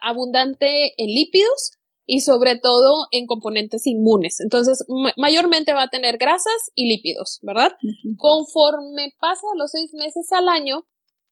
abundante 0.00 0.94
en 1.02 1.08
lípidos 1.08 1.72
y 2.06 2.20
sobre 2.20 2.56
todo 2.56 3.06
en 3.10 3.26
componentes 3.26 3.86
inmunes. 3.86 4.40
Entonces, 4.40 4.84
mayormente 5.16 5.72
va 5.72 5.82
a 5.82 5.88
tener 5.88 6.18
grasas 6.18 6.70
y 6.74 6.88
lípidos, 6.88 7.40
¿verdad? 7.42 7.72
Conforme 8.16 9.12
pasa 9.18 9.46
los 9.56 9.72
seis 9.72 9.92
meses 9.94 10.30
al 10.32 10.48
año, 10.48 10.86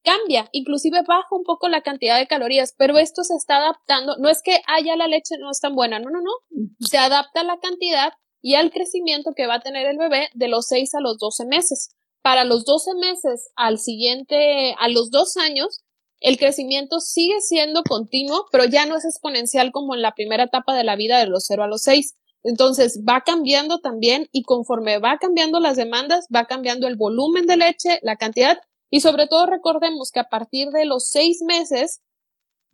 cambia, 0.05 0.49
inclusive 0.53 1.03
baja 1.07 1.27
un 1.31 1.43
poco 1.43 1.69
la 1.69 1.81
cantidad 1.81 2.19
de 2.19 2.27
calorías, 2.27 2.75
pero 2.77 2.99
esto 2.99 3.25
se 3.25 3.35
está 3.35 3.57
adaptando, 3.57 4.17
no 4.19 4.29
es 4.29 4.43
que 4.43 4.61
haya 4.67 4.97
la 4.97 5.09
leche 5.09 5.37
no 5.41 5.51
es 5.51 5.61
tan 5.61 5.75
buena, 5.75 5.99
no, 5.99 6.11
no, 6.11 6.21
no, 6.21 6.33
se 6.79 6.99
adapta 6.99 7.41
a 7.41 7.45
la 7.45 7.59
cantidad 7.59 8.13
y 8.41 8.55
al 8.55 8.71
crecimiento 8.71 9.33
que 9.35 9.47
va 9.47 9.55
a 9.55 9.61
tener 9.61 9.87
el 9.87 9.97
bebé 9.97 10.29
de 10.35 10.49
los 10.49 10.67
6 10.67 10.95
a 10.95 11.01
los 11.01 11.19
12 11.19 11.47
meses. 11.47 11.97
Para 12.23 12.45
los 12.45 12.67
12 12.67 12.95
meses 12.95 13.51
al 13.57 13.79
siguiente, 13.79 14.75
a 14.79 14.89
los 14.89 15.11
dos 15.11 15.39
años, 15.39 15.81
el 16.21 16.39
crecimiento 16.39 17.01
sigue 17.01 17.41
siendo 17.41 17.83
continuo, 17.83 18.47
pero 18.53 18.65
ya 18.67 18.85
no 18.87 18.97
es 18.97 19.05
exponencial 19.05 19.73
como 19.73 19.95
en 19.95 20.03
la 20.03 20.13
primera 20.13 20.45
etapa 20.45 20.75
de 20.75 20.85
la 20.85 20.97
vida 20.97 21.19
de 21.19 21.27
los 21.27 21.45
0 21.47 21.65
a 21.65 21.69
los 21.69 21.83
6. 21.83 22.15
Entonces 22.43 23.01
va 23.09 23.23
cambiando 23.23 23.79
también 23.79 24.29
y 24.31 24.43
conforme 24.43 24.99
va 24.99 25.17
cambiando 25.19 25.59
las 25.59 25.77
demandas, 25.77 26.27
va 26.35 26.45
cambiando 26.45 26.87
el 26.87 26.97
volumen 26.97 27.47
de 27.47 27.57
leche, 27.57 27.99
la 28.03 28.17
cantidad 28.17 28.59
y 28.95 29.01
sobre 29.01 29.27
todo 29.27 29.47
recordemos 29.47 30.13
que 30.13 30.21
a 30.21 30.29
partir 30.29 30.69
de 30.69 30.85
los 30.85 31.09
seis 31.09 31.43
meses 31.43 32.01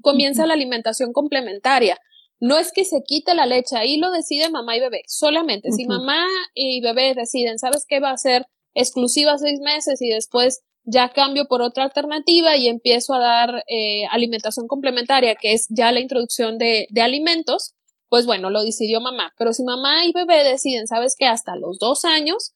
comienza 0.02 0.46
la 0.46 0.52
alimentación 0.52 1.14
complementaria. 1.14 1.96
No 2.38 2.58
es 2.58 2.72
que 2.72 2.84
se 2.84 3.02
quite 3.06 3.34
la 3.34 3.46
leche, 3.46 3.78
ahí 3.78 3.96
lo 3.96 4.10
decide 4.10 4.50
mamá 4.50 4.76
y 4.76 4.80
bebé. 4.80 5.00
Solamente 5.06 5.72
si 5.72 5.86
mamá 5.86 6.26
y 6.52 6.82
bebé 6.82 7.14
deciden, 7.14 7.58
¿sabes 7.58 7.86
qué 7.88 8.00
va 8.00 8.10
a 8.10 8.18
ser 8.18 8.44
exclusiva 8.74 9.38
seis 9.38 9.60
meses 9.60 10.02
y 10.02 10.10
después 10.10 10.60
ya 10.84 11.08
cambio 11.08 11.46
por 11.46 11.62
otra 11.62 11.84
alternativa 11.84 12.54
y 12.54 12.68
empiezo 12.68 13.14
a 13.14 13.18
dar 13.20 13.64
eh, 13.66 14.04
alimentación 14.10 14.68
complementaria, 14.68 15.36
que 15.36 15.54
es 15.54 15.68
ya 15.70 15.90
la 15.90 16.00
introducción 16.00 16.58
de, 16.58 16.86
de 16.90 17.00
alimentos, 17.00 17.76
pues 18.10 18.26
bueno, 18.26 18.50
lo 18.50 18.62
decidió 18.62 19.00
mamá. 19.00 19.32
Pero 19.38 19.54
si 19.54 19.64
mamá 19.64 20.04
y 20.04 20.12
bebé 20.12 20.44
deciden, 20.44 20.86
¿sabes 20.86 21.16
qué? 21.18 21.24
Hasta 21.24 21.56
los 21.56 21.78
dos 21.78 22.04
años 22.04 22.52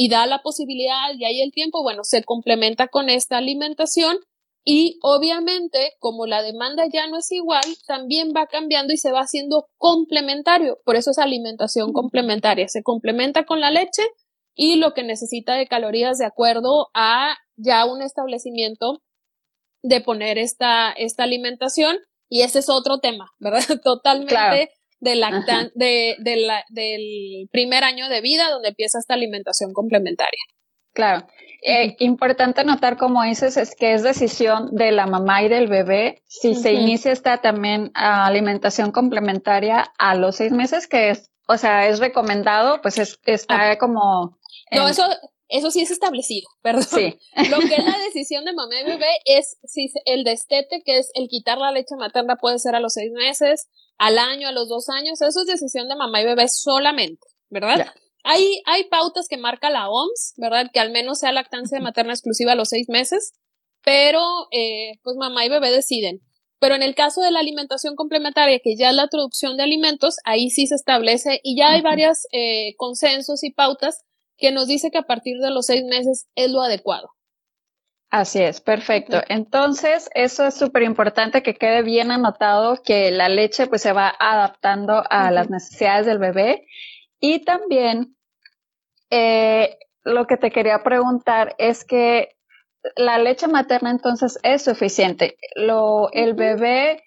y 0.00 0.08
da 0.08 0.26
la 0.26 0.42
posibilidad 0.42 1.12
y 1.18 1.24
hay 1.24 1.42
el 1.42 1.50
tiempo, 1.50 1.82
bueno, 1.82 2.04
se 2.04 2.22
complementa 2.22 2.86
con 2.86 3.08
esta 3.08 3.38
alimentación 3.38 4.18
y 4.64 4.96
obviamente 5.02 5.94
como 5.98 6.24
la 6.24 6.40
demanda 6.40 6.84
ya 6.86 7.08
no 7.08 7.18
es 7.18 7.32
igual, 7.32 7.64
también 7.84 8.28
va 8.28 8.46
cambiando 8.46 8.92
y 8.92 8.96
se 8.96 9.10
va 9.10 9.22
haciendo 9.22 9.66
complementario. 9.76 10.78
Por 10.84 10.94
eso 10.94 11.10
es 11.10 11.18
alimentación 11.18 11.92
complementaria. 11.92 12.68
Se 12.68 12.84
complementa 12.84 13.44
con 13.44 13.60
la 13.60 13.72
leche 13.72 14.02
y 14.54 14.76
lo 14.76 14.94
que 14.94 15.02
necesita 15.02 15.54
de 15.54 15.66
calorías 15.66 16.16
de 16.18 16.26
acuerdo 16.26 16.90
a 16.94 17.36
ya 17.56 17.84
un 17.84 18.00
establecimiento 18.00 19.02
de 19.82 20.00
poner 20.00 20.38
esta, 20.38 20.92
esta 20.92 21.24
alimentación. 21.24 21.96
Y 22.28 22.42
ese 22.42 22.60
es 22.60 22.68
otro 22.68 23.00
tema, 23.00 23.32
¿verdad? 23.40 23.64
Totalmente 23.82 24.77
de 25.00 25.16
lactan 25.16 25.70
de, 25.74 26.16
la, 26.18 26.64
del 26.70 27.48
primer 27.50 27.84
año 27.84 28.08
de 28.08 28.20
vida 28.20 28.50
donde 28.50 28.68
empieza 28.68 28.98
esta 28.98 29.14
alimentación 29.14 29.72
complementaria. 29.72 30.40
Claro. 30.92 31.26
Eh, 31.62 31.96
importante 32.00 32.64
notar, 32.64 32.96
como 32.96 33.22
dices, 33.22 33.56
es 33.56 33.74
que 33.74 33.94
es 33.94 34.02
decisión 34.02 34.74
de 34.74 34.92
la 34.92 35.06
mamá 35.06 35.42
y 35.42 35.48
del 35.48 35.68
bebé. 35.68 36.22
Si 36.26 36.54
se 36.54 36.72
inicia 36.72 37.12
esta 37.12 37.38
también 37.38 37.90
alimentación 37.94 38.92
complementaria 38.92 39.92
a 39.98 40.14
los 40.14 40.36
seis 40.36 40.52
meses, 40.52 40.86
que 40.86 41.10
es, 41.10 41.30
o 41.46 41.56
sea, 41.56 41.88
es 41.88 41.98
recomendado, 41.98 42.80
pues 42.80 42.98
es, 42.98 43.18
está 43.26 43.76
como... 43.78 44.38
No, 44.70 44.88
eso, 44.88 45.04
eso 45.48 45.70
sí 45.70 45.80
es 45.80 45.90
establecido, 45.90 46.48
perdón. 46.62 46.84
Sí. 46.84 47.18
Lo 47.50 47.58
que 47.58 47.74
es 47.76 47.84
la 47.84 47.98
decisión 47.98 48.44
de 48.44 48.52
mamá 48.52 48.80
y 48.80 48.84
bebé 48.84 49.10
es 49.24 49.56
si 49.64 49.90
el 50.04 50.24
destete, 50.24 50.82
que 50.84 50.98
es 50.98 51.10
el 51.14 51.28
quitar 51.28 51.58
la 51.58 51.72
leche 51.72 51.96
materna, 51.96 52.36
puede 52.36 52.58
ser 52.58 52.74
a 52.74 52.80
los 52.80 52.94
seis 52.94 53.10
meses, 53.12 53.68
al 53.96 54.18
año, 54.18 54.48
a 54.48 54.52
los 54.52 54.68
dos 54.68 54.88
años, 54.88 55.20
eso 55.20 55.40
es 55.40 55.46
decisión 55.46 55.88
de 55.88 55.96
mamá 55.96 56.20
y 56.22 56.24
bebé 56.24 56.48
solamente, 56.48 57.26
¿verdad? 57.48 57.92
Hay, 58.24 58.60
hay 58.66 58.84
pautas 58.84 59.26
que 59.28 59.36
marca 59.36 59.70
la 59.70 59.88
OMS, 59.88 60.34
¿verdad? 60.36 60.70
Que 60.72 60.80
al 60.80 60.90
menos 60.90 61.20
sea 61.20 61.32
lactancia 61.32 61.80
materna 61.80 62.12
exclusiva 62.12 62.52
a 62.52 62.56
los 62.56 62.68
seis 62.68 62.88
meses, 62.88 63.32
pero 63.82 64.20
eh, 64.52 64.98
pues 65.02 65.16
mamá 65.16 65.44
y 65.44 65.48
bebé 65.48 65.70
deciden. 65.70 66.20
Pero 66.60 66.74
en 66.74 66.82
el 66.82 66.94
caso 66.94 67.20
de 67.20 67.30
la 67.30 67.38
alimentación 67.38 67.94
complementaria, 67.94 68.58
que 68.58 68.76
ya 68.76 68.90
es 68.90 68.96
la 68.96 69.04
introducción 69.04 69.56
de 69.56 69.62
alimentos, 69.62 70.16
ahí 70.24 70.50
sí 70.50 70.66
se 70.66 70.74
establece 70.74 71.40
y 71.42 71.56
ya 71.56 71.70
hay 71.70 71.82
varios 71.82 72.26
eh, 72.32 72.74
consensos 72.76 73.44
y 73.44 73.52
pautas 73.52 74.04
que 74.38 74.52
nos 74.52 74.68
dice 74.68 74.90
que 74.90 74.98
a 74.98 75.02
partir 75.02 75.38
de 75.40 75.50
los 75.50 75.66
seis 75.66 75.84
meses 75.84 76.28
es 76.34 76.50
lo 76.50 76.62
adecuado. 76.62 77.10
Así 78.10 78.40
es, 78.40 78.62
perfecto. 78.62 79.20
Entonces, 79.28 80.08
eso 80.14 80.46
es 80.46 80.54
súper 80.54 80.82
importante 80.82 81.42
que 81.42 81.54
quede 81.54 81.82
bien 81.82 82.10
anotado 82.10 82.82
que 82.82 83.10
la 83.10 83.28
leche 83.28 83.66
pues 83.66 83.82
se 83.82 83.92
va 83.92 84.14
adaptando 84.18 85.04
a 85.10 85.30
las 85.30 85.50
necesidades 85.50 86.06
del 86.06 86.18
bebé. 86.18 86.66
Y 87.20 87.44
también 87.44 88.16
eh, 89.10 89.76
lo 90.04 90.26
que 90.26 90.38
te 90.38 90.50
quería 90.50 90.82
preguntar 90.82 91.54
es 91.58 91.84
que 91.84 92.36
la 92.96 93.18
leche 93.18 93.46
materna 93.46 93.90
entonces 93.90 94.38
es 94.42 94.62
suficiente. 94.62 95.36
Lo, 95.54 96.10
el 96.12 96.32
bebé 96.32 97.02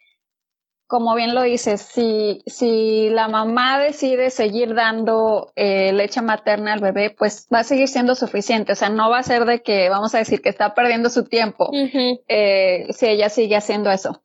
como 0.92 1.16
bien 1.16 1.34
lo 1.34 1.44
dices, 1.44 1.82
si, 1.82 2.44
si 2.48 3.10
la 3.12 3.30
mamá 3.30 3.80
decide 3.80 4.30
seguir 4.30 4.76
dando 4.76 5.54
eh, 5.56 5.94
leche 5.94 6.22
materna 6.22 6.74
al 6.74 6.82
bebé, 6.82 7.16
pues 7.18 7.48
va 7.48 7.60
a 7.60 7.64
seguir 7.64 7.88
siendo 7.88 8.14
suficiente. 8.14 8.74
O 8.74 8.76
sea, 8.76 8.90
no 8.90 9.10
va 9.10 9.20
a 9.20 9.24
ser 9.24 9.46
de 9.46 9.64
que 9.64 9.88
vamos 9.88 10.14
a 10.14 10.18
decir 10.18 10.42
que 10.42 10.50
está 10.50 10.76
perdiendo 10.76 11.10
su 11.10 11.24
tiempo 11.24 11.72
eh, 12.28 12.88
si 12.92 13.08
ella 13.08 13.30
sigue 13.30 13.56
haciendo 13.56 13.90
eso. 13.90 14.22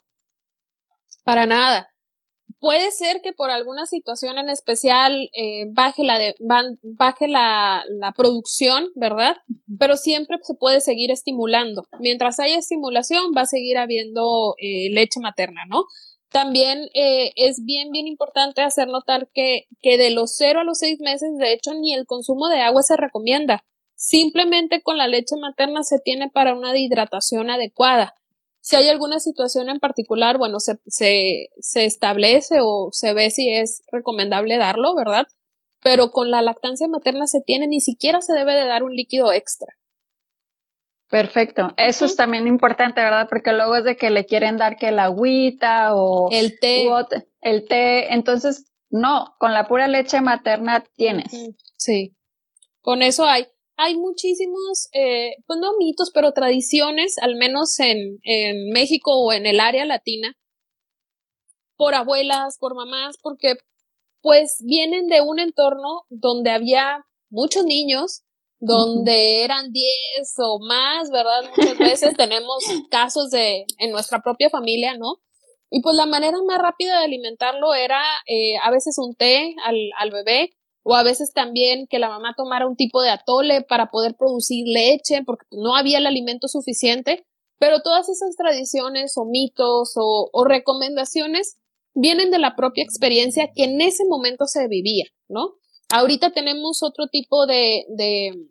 Para 1.22 1.46
nada. 1.46 1.88
Puede 2.58 2.90
ser 2.90 3.20
que 3.22 3.32
por 3.32 3.50
alguna 3.50 3.86
situación 3.86 4.36
en 4.36 4.48
especial 4.48 5.30
eh, 5.36 5.66
baje, 5.72 6.02
la, 6.02 6.18
de, 6.18 6.34
baje 6.82 7.28
la, 7.28 7.84
la, 7.88 8.10
producción, 8.10 8.88
¿verdad? 8.96 9.36
Pero 9.78 9.96
siempre 9.96 10.38
se 10.42 10.54
puede 10.54 10.80
seguir 10.80 11.12
estimulando. 11.12 11.86
Mientras 12.00 12.40
haya 12.40 12.58
estimulación, 12.58 13.26
va 13.36 13.42
a 13.42 13.46
seguir 13.46 13.78
habiendo 13.78 14.56
leche 14.58 15.20
materna, 15.20 15.60
¿no? 15.68 15.84
También 16.36 16.90
eh, 16.92 17.32
es 17.36 17.64
bien, 17.64 17.90
bien 17.90 18.06
importante 18.06 18.60
hacer 18.60 18.88
notar 18.88 19.30
que, 19.32 19.68
que 19.80 19.96
de 19.96 20.10
los 20.10 20.36
0 20.36 20.60
a 20.60 20.64
los 20.64 20.80
6 20.80 21.00
meses, 21.00 21.30
de 21.38 21.54
hecho, 21.54 21.72
ni 21.72 21.94
el 21.94 22.04
consumo 22.04 22.48
de 22.48 22.60
agua 22.60 22.82
se 22.82 22.94
recomienda. 22.98 23.64
Simplemente 23.94 24.82
con 24.82 24.98
la 24.98 25.08
leche 25.08 25.36
materna 25.40 25.82
se 25.82 25.98
tiene 25.98 26.28
para 26.28 26.54
una 26.54 26.76
hidratación 26.76 27.48
adecuada. 27.48 28.12
Si 28.60 28.76
hay 28.76 28.88
alguna 28.88 29.18
situación 29.18 29.70
en 29.70 29.80
particular, 29.80 30.36
bueno, 30.36 30.60
se, 30.60 30.74
se, 30.86 31.48
se 31.58 31.86
establece 31.86 32.58
o 32.60 32.90
se 32.92 33.14
ve 33.14 33.30
si 33.30 33.48
es 33.48 33.82
recomendable 33.90 34.58
darlo, 34.58 34.94
¿verdad? 34.94 35.26
pero 35.86 36.10
con 36.10 36.32
la 36.32 36.42
lactancia 36.42 36.88
materna 36.88 37.28
se 37.28 37.40
tiene, 37.40 37.68
ni 37.68 37.80
siquiera 37.80 38.20
se 38.20 38.32
debe 38.32 38.54
de 38.54 38.66
dar 38.66 38.82
un 38.82 38.92
líquido 38.92 39.32
extra. 39.32 39.68
Perfecto. 41.08 41.72
Eso 41.76 42.04
es 42.04 42.16
también 42.16 42.46
importante, 42.46 43.00
¿verdad? 43.00 43.28
Porque 43.28 43.52
luego 43.52 43.76
es 43.76 43.84
de 43.84 43.96
que 43.96 44.10
le 44.10 44.26
quieren 44.26 44.56
dar 44.56 44.76
que 44.76 44.90
la 44.90 45.04
agüita 45.04 45.94
o 45.94 46.28
el 46.32 46.58
té. 46.58 46.88
el 47.40 47.66
té. 47.68 48.12
Entonces, 48.12 48.72
no, 48.90 49.34
con 49.38 49.52
la 49.52 49.68
pura 49.68 49.86
leche 49.86 50.20
materna 50.20 50.84
tienes. 50.96 51.32
Sí. 51.76 52.16
Con 52.80 53.02
eso 53.02 53.24
hay. 53.24 53.46
Hay 53.78 53.94
muchísimos, 53.94 54.88
eh, 54.94 55.36
pues 55.46 55.58
no 55.60 55.76
mitos, 55.76 56.10
pero 56.10 56.32
tradiciones, 56.32 57.18
al 57.18 57.36
menos 57.36 57.78
en, 57.78 58.18
en 58.22 58.70
México 58.70 59.20
o 59.20 59.32
en 59.34 59.44
el 59.44 59.60
área 59.60 59.84
latina, 59.84 60.34
por 61.76 61.94
abuelas, 61.94 62.56
por 62.58 62.74
mamás, 62.74 63.18
porque 63.22 63.56
pues 64.22 64.56
vienen 64.64 65.08
de 65.08 65.20
un 65.20 65.38
entorno 65.38 66.04
donde 66.08 66.50
había 66.50 67.04
muchos 67.28 67.64
niños, 67.64 68.22
donde 68.58 69.44
eran 69.44 69.72
10 69.72 69.86
o 70.38 70.58
más, 70.60 71.10
¿verdad? 71.10 71.50
Muchas 71.56 71.78
veces 71.78 72.14
tenemos 72.16 72.64
casos 72.90 73.30
de 73.30 73.64
en 73.78 73.90
nuestra 73.92 74.20
propia 74.20 74.50
familia, 74.50 74.96
¿no? 74.96 75.20
Y 75.70 75.82
pues 75.82 75.96
la 75.96 76.06
manera 76.06 76.38
más 76.46 76.58
rápida 76.58 76.98
de 76.98 77.04
alimentarlo 77.04 77.74
era 77.74 78.00
eh, 78.26 78.56
a 78.62 78.70
veces 78.70 78.96
un 78.98 79.14
té 79.14 79.54
al, 79.64 79.76
al 79.98 80.10
bebé 80.10 80.56
o 80.84 80.94
a 80.94 81.02
veces 81.02 81.32
también 81.32 81.86
que 81.88 81.98
la 81.98 82.08
mamá 82.08 82.34
tomara 82.36 82.68
un 82.68 82.76
tipo 82.76 83.02
de 83.02 83.10
atole 83.10 83.62
para 83.62 83.90
poder 83.90 84.14
producir 84.16 84.64
leche 84.68 85.22
porque 85.26 85.44
no 85.50 85.74
había 85.74 85.98
el 85.98 86.06
alimento 86.06 86.46
suficiente. 86.46 87.26
Pero 87.58 87.80
todas 87.82 88.08
esas 88.08 88.36
tradiciones 88.36 89.14
o 89.16 89.24
mitos 89.24 89.94
o, 89.96 90.30
o 90.32 90.44
recomendaciones 90.44 91.56
vienen 91.94 92.30
de 92.30 92.38
la 92.38 92.54
propia 92.54 92.84
experiencia 92.84 93.50
que 93.54 93.64
en 93.64 93.80
ese 93.80 94.04
momento 94.08 94.46
se 94.46 94.68
vivía, 94.68 95.06
¿no? 95.28 95.54
Ahorita 95.88 96.30
tenemos 96.30 96.82
otro 96.82 97.06
tipo 97.08 97.46
de, 97.46 97.84
de 97.88 98.48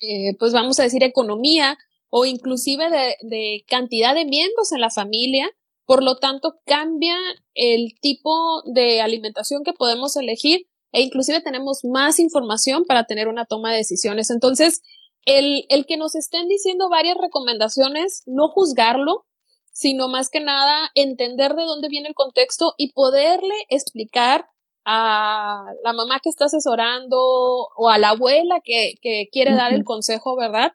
eh, 0.00 0.36
pues 0.38 0.52
vamos 0.52 0.78
a 0.80 0.82
decir, 0.82 1.02
economía 1.02 1.78
o 2.10 2.24
inclusive 2.24 2.90
de, 2.90 3.16
de 3.22 3.64
cantidad 3.68 4.14
de 4.14 4.24
miembros 4.24 4.72
en 4.72 4.80
la 4.80 4.90
familia. 4.90 5.50
Por 5.86 6.02
lo 6.02 6.16
tanto, 6.16 6.60
cambia 6.64 7.16
el 7.54 7.94
tipo 8.00 8.62
de 8.64 9.00
alimentación 9.00 9.64
que 9.64 9.72
podemos 9.72 10.16
elegir 10.16 10.66
e 10.92 11.02
inclusive 11.02 11.40
tenemos 11.40 11.80
más 11.84 12.18
información 12.20 12.84
para 12.84 13.04
tener 13.04 13.28
una 13.28 13.46
toma 13.46 13.72
de 13.72 13.78
decisiones. 13.78 14.30
Entonces, 14.30 14.80
el, 15.26 15.64
el 15.68 15.86
que 15.86 15.96
nos 15.96 16.14
estén 16.14 16.46
diciendo 16.48 16.88
varias 16.88 17.16
recomendaciones, 17.18 18.22
no 18.26 18.48
juzgarlo, 18.48 19.26
sino 19.72 20.08
más 20.08 20.30
que 20.30 20.40
nada 20.40 20.90
entender 20.94 21.54
de 21.54 21.64
dónde 21.64 21.88
viene 21.88 22.08
el 22.08 22.14
contexto 22.14 22.74
y 22.78 22.92
poderle 22.92 23.54
explicar 23.68 24.46
a 24.84 25.64
la 25.82 25.92
mamá 25.92 26.20
que 26.20 26.28
está 26.28 26.46
asesorando 26.46 27.16
o 27.18 27.88
a 27.88 27.98
la 27.98 28.10
abuela 28.10 28.60
que, 28.62 28.94
que 29.00 29.28
quiere 29.32 29.54
dar 29.54 29.72
el 29.72 29.84
consejo, 29.84 30.36
¿verdad? 30.36 30.72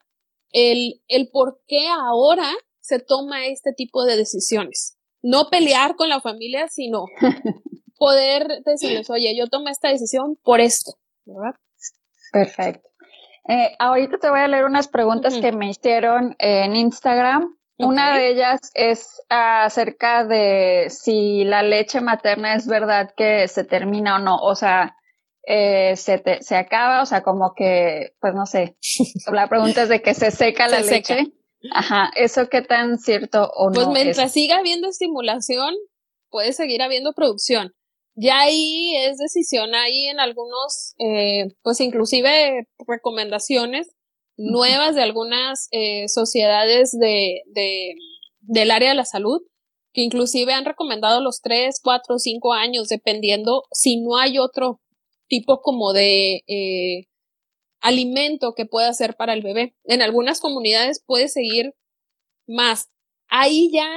El, 0.52 1.02
el 1.08 1.30
por 1.30 1.62
qué 1.68 1.88
ahora 1.88 2.52
se 2.82 3.00
toma 3.00 3.46
este 3.46 3.72
tipo 3.74 4.04
de 4.06 4.18
decisiones. 4.18 4.98
No 5.22 5.50
pelear 5.50 5.96
con 5.96 6.10
la 6.10 6.22
familia, 6.22 6.68
sino 6.70 7.06
poder 7.98 8.64
decirles, 8.66 9.10
oye, 9.10 9.36
yo 9.38 9.48
tomé 9.48 9.72
esta 9.72 9.90
decisión 9.90 10.38
por 10.44 10.60
esto, 10.60 10.94
¿verdad? 11.26 11.56
Perfecto. 12.32 12.90
Eh, 13.48 13.76
ahorita 13.80 14.18
te 14.18 14.30
voy 14.30 14.40
a 14.40 14.48
leer 14.48 14.66
unas 14.66 14.88
preguntas 14.88 15.36
que 15.36 15.52
me 15.52 15.70
hicieron 15.70 16.36
en 16.40 16.76
Instagram. 16.76 17.58
Una 17.80 18.18
de 18.18 18.32
ellas 18.32 18.60
es 18.74 19.22
acerca 19.30 20.26
de 20.26 20.88
si 20.90 21.46
la 21.46 21.64
leche 21.64 22.02
materna 22.02 22.56
es 22.56 22.68
verdad 22.68 23.14
que 23.16 23.48
se 23.48 23.64
termina 23.64 24.18
o 24.18 24.20
no. 24.20 24.38
O 24.38 24.54
sea, 24.56 24.98
eh, 25.44 25.96
se, 25.96 26.22
se 26.42 26.56
acaba, 26.56 27.02
o 27.02 27.06
sea, 27.06 27.24
como 27.24 27.54
que, 27.56 28.14
pues 28.20 28.34
no 28.34 28.46
sé. 28.46 28.78
La 29.32 29.48
pregunta 29.48 29.84
es 29.84 29.90
de 29.90 30.02
que 30.02 30.14
se 30.14 30.32
seca 30.32 30.68
la 30.68 30.82
leche. 30.82 31.32
Ajá, 31.74 32.12
¿eso 32.16 32.48
qué 32.50 32.62
tan 32.62 33.00
cierto 33.00 33.50
o 33.54 33.72
pues 33.72 33.86
no? 33.86 33.92
Pues 33.92 34.04
mientras 34.04 34.32
siga 34.32 34.58
habiendo 34.58 34.88
estimulación, 34.88 35.74
puede 36.30 36.54
seguir 36.54 36.82
habiendo 36.82 37.14
producción. 37.14 37.74
Ya 38.16 38.40
ahí 38.42 38.96
es 38.98 39.18
decisión, 39.18 39.74
ahí 39.76 40.08
en 40.08 40.20
algunos, 40.20 40.94
eh, 41.00 41.48
pues 41.62 41.80
inclusive 41.80 42.68
recomendaciones 42.86 43.88
nuevas 44.40 44.96
de 44.96 45.04
algunas 45.04 45.68
eh, 45.72 46.08
sociedades 46.08 46.98
de, 46.98 47.42
de, 47.48 47.94
del 48.40 48.72
área 48.72 48.90
de 48.90 48.96
la 48.96 49.06
salud, 49.06 49.42
que 49.92 50.02
inclusive 50.02 50.54
han 50.54 50.64
recomendado 50.64 51.22
los 51.22 51.42
tres, 51.42 51.82
cuatro, 51.84 52.20
cinco 52.20 52.54
años, 52.54 52.88
dependiendo 52.88 53.64
si 53.72 54.02
no 54.02 54.18
hay 54.18 54.40
otro 54.40 54.80
tipo 55.28 55.62
como 55.62 55.92
de 55.92 56.42
eh, 56.48 57.08
alimento 57.82 58.54
que 58.56 58.66
pueda 58.66 58.94
ser 58.94 59.16
para 59.16 59.34
el 59.34 59.42
bebé. 59.42 59.76
En 59.84 60.02
algunas 60.02 60.40
comunidades 60.40 61.04
puede 61.06 61.28
seguir 61.28 61.74
más. 62.48 62.88
Ahí 63.28 63.70
ya 63.74 63.90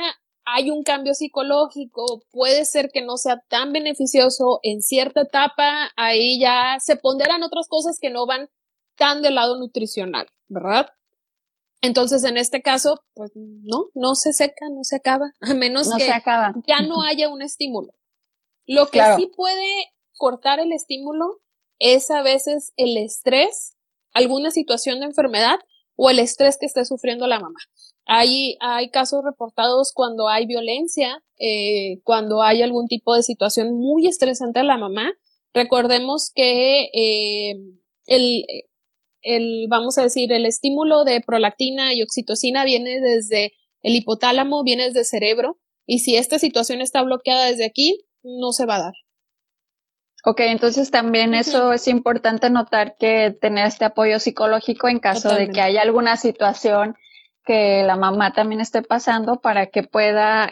hay 0.45 0.71
un 0.71 0.83
cambio 0.83 1.15
psicológico, 1.15 2.25
puede 2.33 2.65
ser 2.65 2.91
que 2.93 3.01
no 3.01 3.17
sea 3.17 3.45
tan 3.49 3.73
beneficioso 3.73 4.59
en 4.65 4.83
cierta 4.83 5.23
etapa, 5.23 5.93
ahí 5.97 6.41
ya 6.41 6.79
se 6.81 6.97
ponderan 6.97 7.45
otras 7.45 7.69
cosas 7.69 7.99
que 8.01 8.11
no 8.11 8.27
van 8.27 8.49
tan 8.97 9.23
del 9.23 9.37
lado 9.37 9.59
nutricional, 9.59 10.27
¿verdad? 10.49 10.89
Entonces, 11.83 12.23
en 12.25 12.37
este 12.37 12.63
caso, 12.63 13.03
pues 13.15 13.33
no, 13.35 13.87
no 13.95 14.15
se 14.15 14.33
seca, 14.33 14.67
no 14.71 14.85
se 14.85 14.97
acaba, 14.97 15.33
a 15.41 15.55
menos 15.55 15.91
que 15.97 16.07
ya 16.67 16.81
no 16.83 17.03
haya 17.03 17.29
un 17.29 17.43
estímulo. 17.43 17.93
Lo 18.67 18.87
que 18.87 19.01
sí 19.17 19.31
puede 19.35 19.93
cortar 20.17 20.61
el 20.61 20.73
estímulo 20.73 21.41
es 21.81 22.11
a 22.13 22.23
veces 22.23 22.73
el 22.77 22.97
estrés, 22.97 23.77
alguna 24.15 24.53
situación 24.53 25.01
de 25.01 25.07
enfermedad 25.07 25.59
o 25.97 26.11
el 26.11 26.21
estrés 26.21 26.57
que 26.59 26.67
esté 26.67 26.85
sufriendo 26.85 27.27
la 27.27 27.41
mamá. 27.41 27.59
Hay, 28.07 28.57
hay 28.61 28.91
casos 28.91 29.25
reportados 29.25 29.93
cuando 29.93 30.29
hay 30.29 30.47
violencia, 30.47 31.23
eh, 31.39 32.01
cuando 32.05 32.43
hay 32.43 32.63
algún 32.63 32.87
tipo 32.87 33.15
de 33.15 33.25
situación 33.25 33.75
muy 33.75 34.07
estresante 34.07 34.61
a 34.61 34.65
la 34.65 34.79
mamá. 34.79 35.13
Recordemos 35.53 36.31
que 36.33 36.85
eh, 36.95 37.57
el, 38.07 38.45
el, 39.23 39.67
vamos 39.69 39.99
a 39.99 40.03
decir, 40.03 40.33
el 40.33 40.47
estímulo 40.47 41.05
de 41.05 41.21
prolactina 41.21 41.95
y 41.95 42.03
oxitocina 42.03 42.65
viene 42.65 43.01
desde 43.01 43.53
el 43.83 43.97
hipotálamo, 43.97 44.63
viene 44.63 44.85
desde 44.85 45.01
el 45.01 45.07
cerebro, 45.07 45.59
y 45.87 46.01
si 46.01 46.17
esta 46.17 46.39
situación 46.39 46.81
está 46.81 47.03
bloqueada 47.03 47.47
desde 47.47 47.65
aquí, 47.65 48.05
no 48.23 48.53
se 48.53 48.67
va 48.67 48.77
a 48.77 48.83
dar. 48.83 48.95
Ok, 50.25 50.41
entonces 50.41 50.93
también 50.93 51.35
eso 51.35 51.73
es 51.73 51.89
importante 51.89 52.49
notar 52.49 52.97
que 52.97 53.37
tener 53.41 53.67
este 53.67 53.87
apoyo 53.87 54.21
psicológico 54.21 54.89
en 54.89 55.01
caso 55.01 55.35
de 55.35 55.51
que 55.51 55.61
haya 55.61 55.83
alguna 55.83 56.17
situación 56.17 56.97
que 57.45 57.83
la 57.83 57.97
mamá 57.97 58.33
también 58.33 58.61
esté 58.61 58.83
pasando 58.83 59.41
para 59.41 59.67
que 59.67 59.83
pueda 59.83 60.49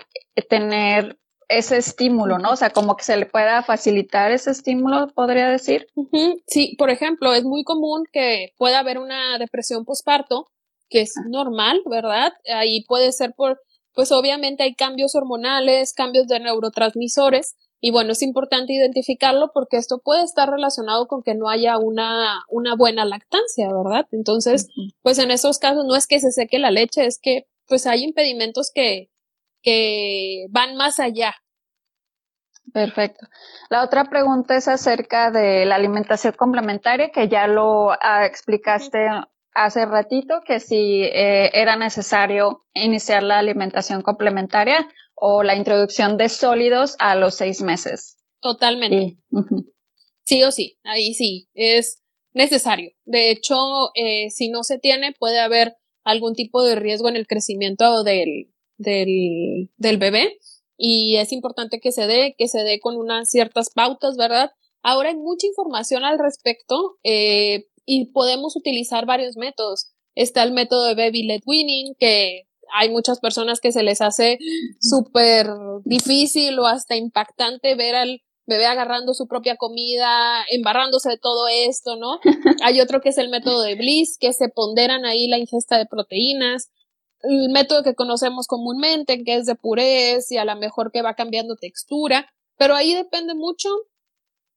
tener 0.49 1.20
ese 1.51 1.77
estímulo, 1.77 2.39
¿no? 2.39 2.53
O 2.53 2.57
sea, 2.57 2.71
como 2.71 2.97
que 2.97 3.05
se 3.05 3.17
le 3.17 3.27
pueda 3.27 3.63
facilitar 3.63 4.31
ese 4.31 4.53
estímulo, 4.53 5.09
podría 5.09 5.49
decir. 5.49 5.89
Sí, 6.47 6.77
por 6.79 6.91
ejemplo, 6.91 7.35
es 7.35 7.45
muy 7.45 7.65
común 7.65 8.05
que 8.13 8.53
pueda 8.57 8.79
haber 8.79 8.99
una 8.99 9.37
depresión 9.39 9.85
postparto, 9.85 10.47
que 10.89 11.03
es 11.03 11.15
normal, 11.29 11.83
¿verdad? 11.91 12.33
Ahí 12.55 12.85
puede 12.85 13.13
ser 13.13 13.35
por, 13.35 13.61
pues 13.95 14.13
obviamente 14.13 14.63
hay 14.63 14.75
cambios 14.75 15.15
hormonales, 15.15 15.93
cambios 15.93 16.29
de 16.29 16.41
neurotransmisores, 16.41 17.57
y 17.81 17.91
bueno, 17.91 18.13
es 18.13 18.23
importante 18.23 18.75
identificarlo 18.75 19.51
porque 19.55 19.79
esto 19.79 20.01
puede 20.05 20.23
estar 20.23 20.51
relacionado 20.51 21.09
con 21.09 21.23
que 21.23 21.35
no 21.35 21.49
haya 21.49 21.79
una, 21.79 22.45
una 22.49 22.77
buena 22.77 23.05
lactancia, 23.07 23.69
¿verdad? 23.73 24.07
Entonces, 24.13 24.69
pues 25.03 25.19
en 25.19 25.31
esos 25.31 25.59
casos 25.59 25.85
no 25.87 25.97
es 25.97 26.07
que 26.07 26.21
se 26.21 26.31
seque 26.31 26.59
la 26.59 26.71
leche, 26.71 27.07
es 27.07 27.19
que 27.21 27.47
pues 27.67 27.87
hay 27.87 28.05
impedimentos 28.05 28.71
que, 28.75 29.10
que 29.63 30.47
van 30.51 30.77
más 30.77 30.99
allá. 30.99 31.35
Perfecto. 32.73 33.27
La 33.69 33.83
otra 33.83 34.05
pregunta 34.05 34.57
es 34.57 34.69
acerca 34.69 35.31
de 35.31 35.65
la 35.67 35.75
alimentación 35.75 36.35
complementaria, 36.37 37.11
que 37.11 37.29
ya 37.29 37.47
lo 37.47 37.91
ah, 37.91 38.27
explicaste 38.27 39.09
hace 39.55 39.87
ratito, 39.87 40.43
que 40.47 40.61
si 40.61 41.03
eh, 41.03 41.51
era 41.53 41.77
necesario 41.77 42.65
iniciar 42.75 43.23
la 43.23 43.39
alimentación 43.39 44.03
complementaria 44.03 44.89
o 45.15 45.43
la 45.43 45.57
introducción 45.57 46.17
de 46.17 46.29
sólidos 46.29 46.97
a 46.99 47.17
los 47.17 47.35
seis 47.35 47.61
meses. 47.61 48.19
Totalmente. 48.41 49.19
Sí, 50.25 50.43
o 50.45 50.53
sí, 50.53 50.79
ahí 50.85 51.15
sí, 51.15 51.49
es 51.55 52.03
necesario. 52.33 52.93
De 53.05 53.31
hecho, 53.31 53.57
eh, 53.95 54.31
si 54.31 54.49
no 54.49 54.63
se 54.63 54.79
tiene, 54.79 55.13
puede 55.19 55.41
haber 55.41 55.77
algún 56.05 56.35
tipo 56.35 56.63
de 56.63 56.77
riesgo 56.77 57.09
en 57.09 57.17
el 57.17 57.27
crecimiento 57.27 58.05
del, 58.05 58.50
del, 58.81 59.71
del 59.77 59.99
bebé 59.99 60.39
y 60.77 61.17
es 61.17 61.31
importante 61.33 61.79
que 61.79 61.93
se 61.93 62.07
dé, 62.07 62.35
que 62.39 62.49
se 62.49 62.61
dé 62.65 62.81
con 62.81 62.97
unas 62.97 63.29
ciertas 63.29 63.69
pautas, 63.69 64.17
¿verdad? 64.17 64.51
Ahora 64.83 65.11
hay 65.11 65.17
mucha 65.17 65.47
información 65.47 66.05
al 66.05 66.19
respecto 66.19 66.97
eh, 67.05 67.67
y 67.85 68.07
podemos 68.13 68.57
utilizar 68.57 69.05
varios 69.05 69.37
métodos. 69.37 69.91
Está 70.15 70.43
el 70.43 70.53
método 70.53 70.87
de 70.87 70.95
Baby 70.95 71.25
Led 71.25 71.43
Winning, 71.45 71.95
que 71.99 72.47
hay 72.73 72.89
muchas 72.89 73.21
personas 73.21 73.61
que 73.61 73.73
se 73.73 73.83
les 73.83 74.01
hace 74.01 74.39
súper 74.81 75.49
difícil 75.85 76.59
o 76.59 76.67
hasta 76.67 76.97
impactante 76.97 77.75
ver 77.75 77.95
al 77.95 78.23
bebé 78.47 78.65
agarrando 78.65 79.13
su 79.13 79.27
propia 79.27 79.57
comida, 79.57 80.45
embarrándose 80.51 81.11
de 81.11 81.19
todo 81.19 81.47
esto, 81.49 81.97
¿no? 81.97 82.21
Hay 82.65 82.81
otro 82.81 83.03
que 83.03 83.11
es 83.11 83.19
el 83.19 83.29
método 83.29 83.63
de 83.63 83.75
Bliss, 83.75 84.17
que 84.19 84.33
se 84.33 84.49
ponderan 84.49 85.05
ahí 85.05 85.29
la 85.29 85.39
ingesta 85.39 85.77
de 85.77 85.87
proteínas. 85.87 86.71
El 87.23 87.51
método 87.51 87.83
que 87.83 87.95
conocemos 87.95 88.47
comúnmente, 88.47 89.23
que 89.25 89.37
es 89.37 89.47
de 89.47 89.55
purés 89.55 90.31
y 90.33 90.39
a 90.39 90.45
lo 90.45 90.57
mejor 90.57 90.91
que 90.91 91.03
va 91.03 91.15
cambiando 91.15 91.57
textura, 91.57 92.33
pero 92.57 92.75
ahí 92.75 92.95
depende 92.95 93.35
mucho, 93.35 93.69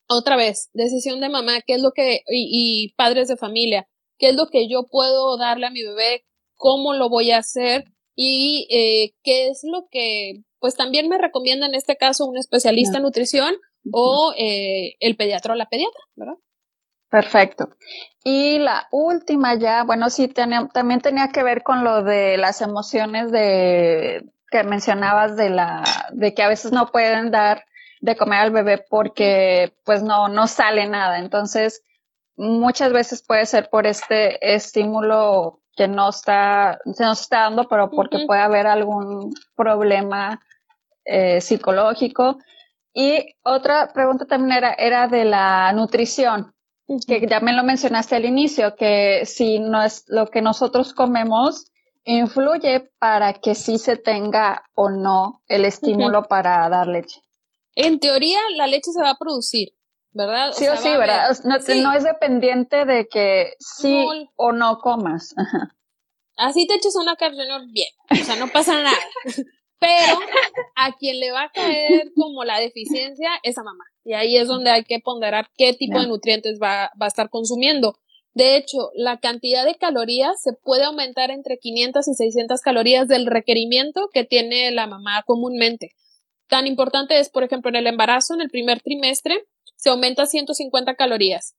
otra 0.07 0.35
vez, 0.35 0.69
decisión 0.73 1.21
de 1.21 1.29
mamá, 1.29 1.61
qué 1.65 1.75
es 1.75 1.81
lo 1.81 1.91
que, 1.91 2.21
y, 2.27 2.85
y 2.87 2.93
padres 2.93 3.27
de 3.27 3.37
familia, 3.37 3.87
qué 4.17 4.29
es 4.29 4.35
lo 4.35 4.47
que 4.47 4.67
yo 4.67 4.87
puedo 4.89 5.37
darle 5.37 5.67
a 5.67 5.71
mi 5.71 5.83
bebé, 5.83 6.25
cómo 6.55 6.93
lo 6.93 7.09
voy 7.09 7.31
a 7.31 7.39
hacer 7.39 7.85
y 8.15 8.67
eh, 8.69 9.13
qué 9.23 9.47
es 9.47 9.61
lo 9.63 9.87
que, 9.89 10.43
pues 10.59 10.75
también 10.75 11.09
me 11.09 11.17
recomienda 11.17 11.65
en 11.65 11.75
este 11.75 11.97
caso 11.97 12.25
un 12.25 12.37
especialista 12.37 12.97
en 12.97 13.03
nutrición 13.03 13.55
o 13.91 14.33
eh, 14.37 14.95
el 14.99 15.15
pediatra 15.15 15.53
o 15.53 15.57
la 15.57 15.67
pediatra, 15.67 15.99
¿verdad? 16.15 16.35
Perfecto. 17.13 17.69
Y 18.23 18.57
la 18.57 18.87
última 18.89 19.53
ya, 19.53 19.83
bueno, 19.83 20.09
sí, 20.09 20.29
también 20.29 20.99
tenía 20.99 21.27
que 21.27 21.43
ver 21.43 21.61
con 21.61 21.83
lo 21.83 22.01
de 22.01 22.37
las 22.37 22.59
emociones 22.61 23.31
de 23.31 24.25
que 24.49 24.63
mencionabas 24.63 25.37
de 25.37 25.51
la, 25.51 25.83
de 26.11 26.33
que 26.33 26.41
a 26.41 26.47
veces 26.47 26.71
no 26.71 26.87
pueden 26.87 27.29
dar 27.29 27.65
de 28.01 28.15
comer 28.15 28.39
al 28.39 28.49
bebé 28.49 28.83
porque 28.89 29.75
pues 29.85 30.01
no, 30.01 30.27
no 30.27 30.47
sale 30.47 30.87
nada. 30.87 31.19
Entonces, 31.19 31.83
muchas 32.35 32.91
veces 32.91 33.21
puede 33.21 33.45
ser 33.45 33.69
por 33.69 33.85
este 33.85 34.55
estímulo 34.55 35.59
que 35.77 35.87
no 35.87 36.09
está, 36.09 36.79
se 36.95 37.03
nos 37.03 37.21
está 37.21 37.41
dando, 37.41 37.67
pero 37.67 37.91
porque 37.91 38.25
puede 38.25 38.41
haber 38.41 38.65
algún 38.65 39.35
problema 39.55 40.41
eh, 41.05 41.41
psicológico. 41.41 42.39
Y 42.91 43.35
otra 43.43 43.93
pregunta 43.93 44.25
también 44.25 44.57
era, 44.57 44.73
era 44.73 45.07
de 45.07 45.25
la 45.25 45.71
nutrición, 45.73 46.52
que 47.07 47.27
ya 47.27 47.39
me 47.39 47.53
lo 47.53 47.63
mencionaste 47.63 48.15
al 48.15 48.25
inicio, 48.25 48.75
que 48.75 49.25
si 49.25 49.59
no 49.59 49.83
es 49.83 50.03
lo 50.07 50.27
que 50.27 50.41
nosotros 50.41 50.93
comemos 50.93 51.71
influye 52.05 52.91
para 52.99 53.33
que 53.33 53.55
sí 53.55 53.77
se 53.77 53.95
tenga 53.95 54.63
o 54.75 54.89
no 54.89 55.41
el 55.47 55.65
estímulo 55.65 56.23
para 56.23 56.67
dar 56.69 56.87
leche. 56.87 57.21
En 57.75 57.99
teoría, 57.99 58.39
la 58.55 58.67
leche 58.67 58.91
se 58.91 59.01
va 59.01 59.11
a 59.11 59.17
producir, 59.17 59.69
¿verdad? 60.11 60.51
sí 60.53 60.67
o 60.67 60.75
sí, 60.75 60.89
¿verdad? 60.89 61.35
No, 61.43 61.93
es 61.93 62.03
dependiente 62.03 62.85
de 62.85 63.07
que 63.07 63.53
sí 63.59 64.05
o 64.35 64.51
no 64.51 64.79
comas. 64.79 65.33
Así 66.35 66.67
te 66.67 66.75
eches 66.75 66.95
una 66.95 67.15
carne 67.15 67.43
bien, 67.71 67.89
o 68.09 68.15
sea, 68.15 68.35
no 68.35 68.47
pasa 68.49 68.81
nada. 68.81 68.97
Pero 69.83 70.19
a 70.75 70.93
quien 70.93 71.19
le 71.19 71.31
va 71.31 71.43
a 71.43 71.51
caer 71.51 72.11
como 72.15 72.45
la 72.45 72.59
deficiencia 72.59 73.29
es 73.43 73.57
a 73.57 73.63
mamá. 73.63 73.83
Y 74.05 74.13
ahí 74.13 74.37
es 74.37 74.47
donde 74.47 74.71
hay 74.71 74.83
que 74.83 74.99
ponderar 74.99 75.49
qué 75.57 75.73
tipo 75.73 75.99
de 75.99 76.07
nutrientes 76.07 76.57
va, 76.61 76.89
va 76.99 77.05
a 77.05 77.07
estar 77.07 77.29
consumiendo. 77.29 77.95
De 78.33 78.55
hecho, 78.55 78.89
la 78.95 79.19
cantidad 79.19 79.65
de 79.65 79.75
calorías 79.75 80.41
se 80.41 80.53
puede 80.53 80.85
aumentar 80.85 81.29
entre 81.31 81.59
500 81.59 82.07
y 82.07 82.13
600 82.13 82.61
calorías 82.61 83.07
del 83.07 83.27
requerimiento 83.27 84.09
que 84.11 84.23
tiene 84.23 84.71
la 84.71 84.87
mamá 84.87 85.23
comúnmente. 85.25 85.91
Tan 86.47 86.65
importante 86.65 87.19
es, 87.19 87.29
por 87.29 87.43
ejemplo, 87.43 87.69
en 87.69 87.75
el 87.75 87.87
embarazo, 87.87 88.33
en 88.33 88.41
el 88.41 88.49
primer 88.49 88.81
trimestre, 88.81 89.43
se 89.75 89.89
aumenta 89.89 90.25
150 90.25 90.95
calorías. 90.95 91.55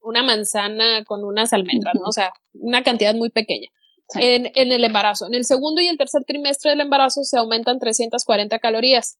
Una 0.00 0.22
manzana 0.22 1.04
con 1.04 1.24
unas 1.24 1.52
almendras, 1.52 1.94
¿no? 1.94 2.08
O 2.08 2.12
sea, 2.12 2.32
una 2.52 2.82
cantidad 2.82 3.14
muy 3.14 3.30
pequeña. 3.30 3.68
En, 4.14 4.50
el 4.54 4.84
embarazo. 4.84 5.26
En 5.26 5.34
el 5.34 5.44
segundo 5.44 5.80
y 5.80 5.88
el 5.88 5.96
tercer 5.96 6.22
trimestre 6.26 6.70
del 6.70 6.80
embarazo 6.80 7.22
se 7.24 7.38
aumentan 7.38 7.78
340 7.78 8.58
calorías. 8.58 9.18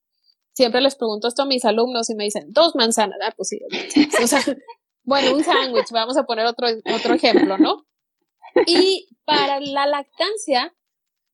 Siempre 0.55 0.81
les 0.83 0.97
pregunto 0.97 1.29
esto 1.29 1.43
a 1.43 1.47
mis 1.47 1.65
alumnos 1.65 2.11
y 2.11 2.15
me 2.15 2.25
dicen, 2.25 2.53
dos 2.53 2.75
manzanas. 2.75 3.19
Ah, 3.25 3.33
pues 3.37 3.49
sí, 3.49 3.61
o 4.23 4.27
sea, 4.27 4.41
bueno, 5.05 5.35
un 5.35 5.45
sándwich, 5.45 5.91
vamos 5.93 6.17
a 6.19 6.25
poner 6.25 6.47
otro, 6.47 6.69
otro 6.95 7.15
ejemplo, 7.15 7.57
¿no? 7.57 7.87
Y 8.67 9.09
para 9.25 9.61
la 9.61 9.87
lactancia, 9.87 10.75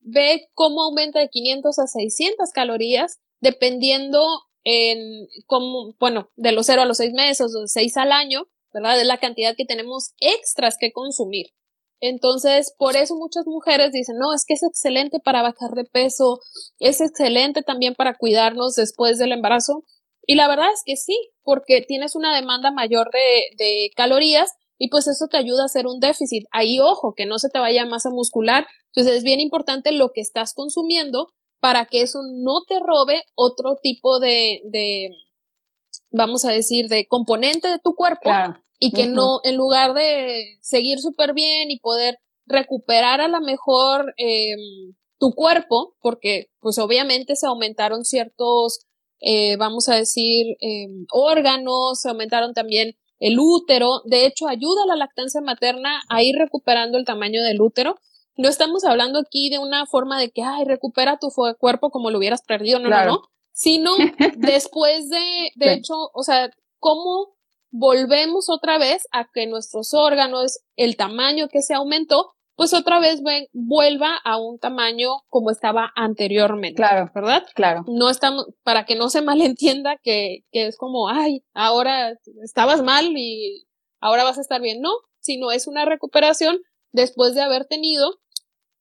ve 0.01 0.49
cómo 0.55 0.83
aumenta 0.83 1.19
de 1.19 1.29
500 1.29 1.79
a 1.79 1.87
600 1.87 2.51
calorías 2.53 3.19
dependiendo 3.41 4.25
en 4.65 5.29
cómo, 5.47 5.95
bueno, 5.99 6.31
de 6.37 6.53
los 6.53 6.67
0 6.67 6.83
a 6.83 6.87
los 6.87 6.99
6 6.99 7.13
meses 7.13 7.55
o 7.55 7.61
de 7.63 7.69
6 7.69 7.97
al 7.97 8.13
año, 8.13 8.49
¿verdad? 8.73 9.01
Es 9.01 9.07
la 9.07 9.19
cantidad 9.19 9.55
que 9.57 9.65
tenemos 9.65 10.13
extras 10.19 10.77
que 10.79 10.93
consumir. 10.93 11.47
Entonces, 12.01 12.73
por 12.79 12.97
eso 12.97 13.17
muchas 13.17 13.47
mujeres 13.47 13.93
dicen, 13.93 14.17
no, 14.19 14.33
es 14.33 14.45
que 14.47 14.55
es 14.55 14.63
excelente 14.63 15.19
para 15.21 15.43
bajar 15.43 15.71
de 15.75 15.85
peso, 15.85 16.41
es 16.79 17.01
excelente 17.01 17.63
también 17.63 17.95
para 17.95 18.17
cuidarnos 18.17 18.75
después 18.75 19.19
del 19.19 19.33
embarazo. 19.33 19.85
Y 20.27 20.35
la 20.35 20.47
verdad 20.47 20.69
es 20.73 20.83
que 20.85 20.97
sí, 20.97 21.31
porque 21.43 21.83
tienes 21.83 22.15
una 22.15 22.35
demanda 22.35 22.71
mayor 22.71 23.11
de, 23.13 23.57
de 23.57 23.91
calorías 23.97 24.53
y 24.79 24.91
pues 24.91 25.09
eso 25.09 25.27
te 25.27 25.39
ayuda 25.39 25.63
a 25.63 25.67
hacer 25.67 25.87
un 25.87 25.99
déficit. 25.99 26.45
Ahí, 26.53 26.79
ojo, 26.79 27.15
que 27.17 27.27
no 27.27 27.39
se 27.39 27.49
te 27.49 27.59
vaya 27.59 27.85
masa 27.85 28.11
muscular. 28.11 28.67
Entonces 28.93 29.17
es 29.19 29.25
bien 29.25 29.41
importante 29.41 29.91
lo 29.91 30.13
que 30.13 30.21
estás 30.21 30.55
consumiendo 30.55 31.29
para 31.61 31.87
que 31.87 32.03
eso 32.03 32.21
no 32.23 32.63
te 32.69 32.79
robe 32.79 33.25
otro 33.35 33.77
tipo 33.83 34.21
de, 34.21 34.61
de 34.65 35.11
vamos 36.11 36.45
a 36.45 36.53
decir, 36.53 36.89
de 36.89 37.07
componente 37.07 37.69
de 37.69 37.81
tu 37.81 37.95
cuerpo 37.95 38.31
y 38.79 38.93
que 38.93 39.07
no, 39.07 39.41
en 39.45 39.57
lugar 39.57 39.95
de 39.95 40.59
seguir 40.61 41.01
súper 41.01 41.35
bien 41.35 41.71
y 41.71 41.81
poder 41.81 42.19
recuperar 42.47 43.21
a 43.21 43.29
lo 43.29 43.41
mejor 43.41 44.15
eh, 44.17 44.55
tu 45.19 45.33
cuerpo, 45.35 45.97
porque 46.01 46.47
pues 46.61 46.79
obviamente 46.79 47.37
se 47.37 47.47
aumentaron 47.47 48.05
ciertos, 48.05 48.87
eh, 49.21 49.57
vamos 49.57 49.89
a 49.89 49.97
decir, 49.97 50.57
eh, 50.61 50.87
órganos, 51.13 52.01
se 52.01 52.09
aumentaron 52.09 52.55
también 52.55 52.97
el 53.19 53.39
útero, 53.41 54.03
de 54.05 54.27
hecho 54.27 54.47
ayuda 54.47 54.85
a 54.85 54.87
la 54.87 54.97
lactancia 54.97 55.41
materna 55.41 56.01
a 56.09 56.23
ir 56.23 56.37
recuperando 56.37 56.99
el 56.99 57.05
tamaño 57.05 57.43
del 57.43 57.61
útero, 57.61 57.97
no 58.37 58.49
estamos 58.49 58.85
hablando 58.85 59.19
aquí 59.19 59.51
de 59.51 59.59
una 59.59 59.87
forma 59.87 60.21
de 60.21 60.31
que, 60.31 60.43
ay, 60.43 60.65
recupera 60.65 61.19
tu 61.19 61.29
cuerpo 61.59 61.91
como 61.91 62.13
lo 62.13 62.19
hubieras 62.19 62.43
perdido, 62.43 62.79
no, 62.79 62.89
no, 62.89 63.05
no, 63.05 63.23
sino 63.53 63.91
después 64.37 65.11
de, 65.11 65.51
de 65.57 65.73
hecho, 65.73 65.95
o 66.15 66.23
sea, 66.23 66.49
cómo 66.79 67.38
volvemos 67.71 68.49
otra 68.49 68.79
vez 68.79 69.07
a 69.13 69.29
que 69.33 69.47
nuestros 69.47 69.95
órganos, 69.95 70.61
el 70.77 70.97
tamaño 70.97 71.49
que 71.49 71.63
se 71.63 71.75
aumentó, 71.75 72.33
pues 72.57 72.75
otra 72.75 72.99
vez 72.99 73.23
vuelva 73.53 74.17
a 74.25 74.37
un 74.37 74.59
tamaño 74.59 75.11
como 75.29 75.51
estaba 75.51 75.93
anteriormente. 75.95 76.75
Claro, 76.75 77.09
¿verdad? 77.15 77.47
Claro. 77.55 77.85
No 77.87 78.11
estamos, 78.11 78.47
para 78.65 78.85
que 78.85 78.97
no 78.97 79.11
se 79.11 79.23
malentienda 79.23 79.97
que, 80.03 80.41
que 80.51 80.67
es 80.67 80.77
como, 80.77 81.09
ay, 81.09 81.45
ahora 81.55 82.15
estabas 82.43 82.83
mal 82.83 83.17
y 83.17 83.67
ahora 84.01 84.25
vas 84.25 84.39
a 84.39 84.41
estar 84.41 84.61
bien. 84.61 84.81
No, 84.81 84.91
sino 85.21 85.53
es 85.53 85.69
una 85.69 85.85
recuperación 85.85 86.59
después 86.91 87.35
de 87.35 87.43
haber 87.43 87.67
tenido 87.67 88.19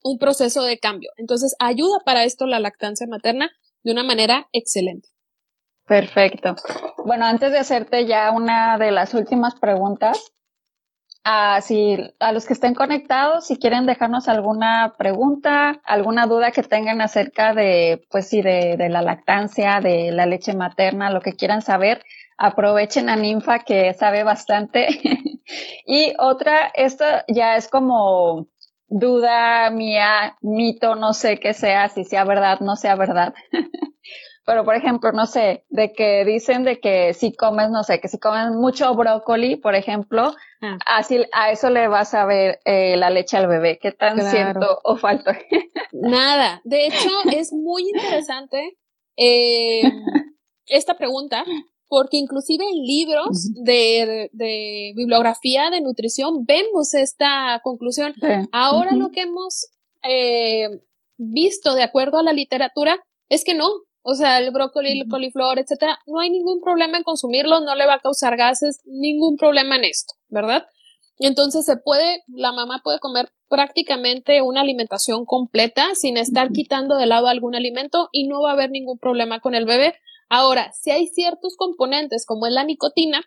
un 0.01 0.17
proceso 0.17 0.63
de 0.63 0.79
cambio. 0.79 1.11
Entonces, 1.17 1.55
ayuda 1.59 1.99
para 2.03 2.23
esto 2.23 2.47
la 2.47 2.59
lactancia 2.59 3.05
materna 3.07 3.51
de 3.83 3.91
una 3.91 4.03
manera 4.03 4.47
excelente. 4.53 5.09
Perfecto. 5.87 6.55
Bueno, 7.05 7.25
antes 7.25 7.51
de 7.51 7.59
hacerte 7.59 8.05
ya 8.05 8.31
una 8.31 8.77
de 8.77 8.91
las 8.91 9.13
últimas 9.13 9.55
preguntas, 9.55 10.33
a, 11.23 11.61
si, 11.61 11.97
a 12.19 12.31
los 12.31 12.45
que 12.45 12.53
estén 12.53 12.73
conectados, 12.73 13.47
si 13.47 13.57
quieren 13.57 13.85
dejarnos 13.85 14.27
alguna 14.29 14.95
pregunta, 14.97 15.81
alguna 15.83 16.25
duda 16.25 16.51
que 16.51 16.63
tengan 16.63 17.01
acerca 17.01 17.53
de, 17.53 18.05
pues 18.09 18.27
sí, 18.29 18.41
de, 18.41 18.77
de 18.77 18.89
la 18.89 19.01
lactancia, 19.01 19.81
de 19.81 20.11
la 20.11 20.25
leche 20.25 20.53
materna, 20.53 21.09
lo 21.11 21.21
que 21.21 21.33
quieran 21.33 21.61
saber, 21.61 22.03
aprovechen 22.37 23.09
a 23.09 23.15
Ninfa 23.17 23.59
que 23.59 23.93
sabe 23.93 24.23
bastante. 24.23 24.87
y 25.85 26.13
otra, 26.19 26.71
esto 26.75 27.03
ya 27.27 27.57
es 27.57 27.67
como 27.67 28.47
duda 28.87 29.69
mía, 29.69 30.37
mito, 30.41 30.95
no 30.95 31.13
sé 31.13 31.39
qué 31.39 31.53
sea, 31.53 31.89
si 31.89 32.05
sea 32.05 32.23
verdad, 32.23 32.59
no 32.61 32.75
sea 32.77 32.95
verdad. 32.95 33.33
Pero, 34.47 34.63
por 34.63 34.75
ejemplo, 34.75 35.11
no 35.11 35.25
sé, 35.25 35.65
de 35.67 35.91
que 35.91 36.23
dicen 36.23 36.63
de 36.63 36.79
que 36.79 37.13
si 37.13 37.33
comes, 37.33 37.69
no 37.69 37.83
sé, 37.83 37.99
que 37.99 38.07
si 38.07 38.17
comes 38.17 38.49
mucho 38.51 38.95
brócoli, 38.95 39.57
por 39.57 39.75
ejemplo, 39.75 40.33
ah. 40.61 40.77
así 40.85 41.25
a 41.33 41.51
eso 41.51 41.69
le 41.69 41.89
vas 41.89 42.13
a 42.13 42.25
ver 42.25 42.61
eh, 42.63 42.95
la 42.95 43.09
leche 43.09 43.35
al 43.35 43.47
bebé. 43.47 43.77
¿Qué 43.77 43.91
tan 43.91 44.17
cierto 44.31 44.79
o 44.85 44.95
falto? 44.95 45.31
Nada. 45.91 46.61
De 46.63 46.85
hecho, 46.87 47.09
es 47.35 47.51
muy 47.51 47.89
interesante 47.89 48.77
eh, 49.17 49.81
esta 50.67 50.95
pregunta, 50.95 51.43
porque 51.89 52.15
inclusive 52.15 52.63
en 52.63 52.85
libros 52.85 53.51
de, 53.53 54.29
de, 54.31 54.93
bibliografía 54.95 55.69
de 55.69 55.81
nutrición 55.81 56.45
vemos 56.45 56.93
esta 56.93 57.59
conclusión. 57.65 58.13
Ahora 58.53 58.93
lo 58.93 59.09
que 59.09 59.23
hemos 59.23 59.67
eh, 60.03 60.69
visto 61.17 61.75
de 61.75 61.83
acuerdo 61.83 62.17
a 62.17 62.23
la 62.23 62.31
literatura 62.31 63.03
es 63.27 63.43
que 63.43 63.53
no, 63.53 63.67
o 64.09 64.15
sea, 64.15 64.39
el 64.39 64.51
brócoli, 64.51 65.01
el 65.01 65.09
coliflor, 65.09 65.59
etcétera, 65.59 65.99
no 66.07 66.21
hay 66.21 66.29
ningún 66.29 66.61
problema 66.61 66.95
en 66.95 67.03
consumirlo, 67.03 67.59
no 67.59 67.75
le 67.75 67.85
va 67.85 67.95
a 67.95 67.99
causar 67.99 68.37
gases, 68.37 68.79
ningún 68.85 69.35
problema 69.35 69.75
en 69.75 69.83
esto, 69.83 70.13
¿verdad? 70.29 70.65
Entonces 71.19 71.65
se 71.65 71.75
puede, 71.75 72.23
la 72.29 72.53
mamá 72.53 72.79
puede 72.81 72.99
comer 72.99 73.27
prácticamente 73.49 74.41
una 74.41 74.61
alimentación 74.61 75.25
completa 75.25 75.89
sin 75.93 76.15
estar 76.15 76.53
quitando 76.53 76.95
de 76.95 77.05
lado 77.05 77.27
algún 77.27 77.53
alimento 77.53 78.07
y 78.13 78.29
no 78.29 78.41
va 78.41 78.51
a 78.51 78.53
haber 78.53 78.69
ningún 78.69 78.97
problema 78.97 79.41
con 79.41 79.55
el 79.55 79.65
bebé. 79.65 79.93
Ahora, 80.29 80.71
si 80.71 80.91
hay 80.91 81.07
ciertos 81.07 81.57
componentes 81.57 82.25
como 82.25 82.47
es 82.47 82.53
la 82.53 82.63
nicotina, 82.63 83.25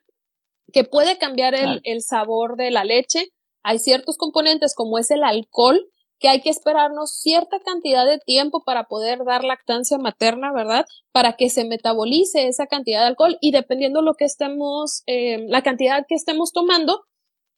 que 0.72 0.84
puede 0.84 1.18
cambiar 1.18 1.54
el, 1.54 1.82
el 1.84 2.00
sabor 2.00 2.56
de 2.56 2.70
la 2.70 2.84
leche, 2.84 3.26
hay 3.62 3.80
ciertos 3.80 4.16
componentes 4.16 4.74
como 4.74 4.96
es 4.96 5.10
el 5.10 5.24
alcohol, 5.24 5.90
que 6.20 6.28
hay 6.28 6.42
que 6.42 6.50
esperarnos 6.50 7.12
cierta 7.12 7.58
cantidad 7.60 8.06
de 8.06 8.18
tiempo 8.18 8.62
para 8.62 8.84
poder 8.84 9.24
dar 9.24 9.42
lactancia 9.42 9.98
materna, 9.98 10.52
¿verdad? 10.52 10.84
Para 11.12 11.32
que 11.32 11.48
se 11.48 11.64
metabolice 11.64 12.46
esa 12.46 12.66
cantidad 12.66 13.00
de 13.00 13.06
alcohol 13.06 13.38
y 13.40 13.52
dependiendo 13.52 14.02
lo 14.02 14.14
que 14.14 14.26
estemos, 14.26 15.02
eh, 15.06 15.38
la 15.48 15.62
cantidad 15.62 16.04
que 16.06 16.14
estemos 16.14 16.52
tomando, 16.52 17.04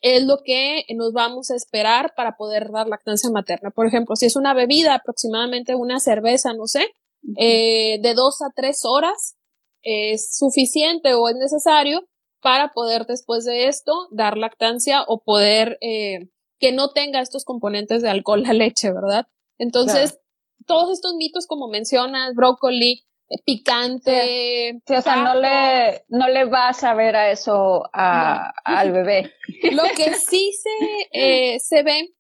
es 0.01 0.25
lo 0.25 0.39
que 0.45 0.85
nos 0.97 1.13
vamos 1.13 1.51
a 1.51 1.57
esperar 1.57 2.13
para 2.17 2.37
poder 2.37 2.71
dar 2.73 2.89
lactancia 2.89 3.31
materna. 3.31 3.71
Por 3.71 3.87
ejemplo, 3.87 4.17
si 4.17 4.27
es 4.27 4.37
una 4.37 4.55
bebida, 4.55 4.95
aproximadamente 4.95 5.75
una 5.75 6.01
cerveza, 6.01 6.53
no 6.55 6.67
sé, 6.67 6.89
eh, 7.37 8.01
de 8.01 8.15
dos 8.15 8.43
a 8.43 8.51
tres 8.55 8.85
horas, 8.85 9.37
es 9.83 10.37
suficiente 10.37 11.15
o 11.15 11.29
es 11.29 11.37
necesario 11.37 12.05
para 12.41 12.73
poder 12.73 13.07
después 13.07 13.45
de 13.45 13.69
esto 13.69 14.09
dar 14.11 14.37
lactancia 14.37 15.05
o 15.07 15.23
poder 15.23 15.79
eh, 15.81 16.29
que 16.63 16.71
no 16.71 16.93
tenga 16.93 17.21
estos 17.21 17.45
componentes 17.45 18.03
de 18.03 18.09
alcohol 18.09 18.45
la 18.45 18.53
leche, 18.53 18.93
¿verdad? 18.93 19.27
Entonces, 19.59 20.21
todos 20.65 20.93
estos 20.93 21.17
mitos, 21.17 21.49
como 21.49 21.67
mencionas, 21.67 22.37
brócoli, 22.37 23.05
eh, 23.29 23.43
picante. 23.45 24.81
Sí, 24.87 24.95
o 24.95 25.03
sea, 25.03 25.17
no 25.17 25.35
le, 25.35 26.05
no 26.09 26.29
le 26.29 26.45
vas 26.45 26.85
a 26.85 26.95
ver 26.95 27.17
a 27.17 27.33
eso 27.33 27.83
al 27.93 28.93
bebé. 28.93 29.33
Lo 29.73 29.83
que 29.97 30.15
sí 30.15 30.53
se, 30.53 31.09
eh, 31.11 31.59
se 31.59 31.83
ve 31.83 32.15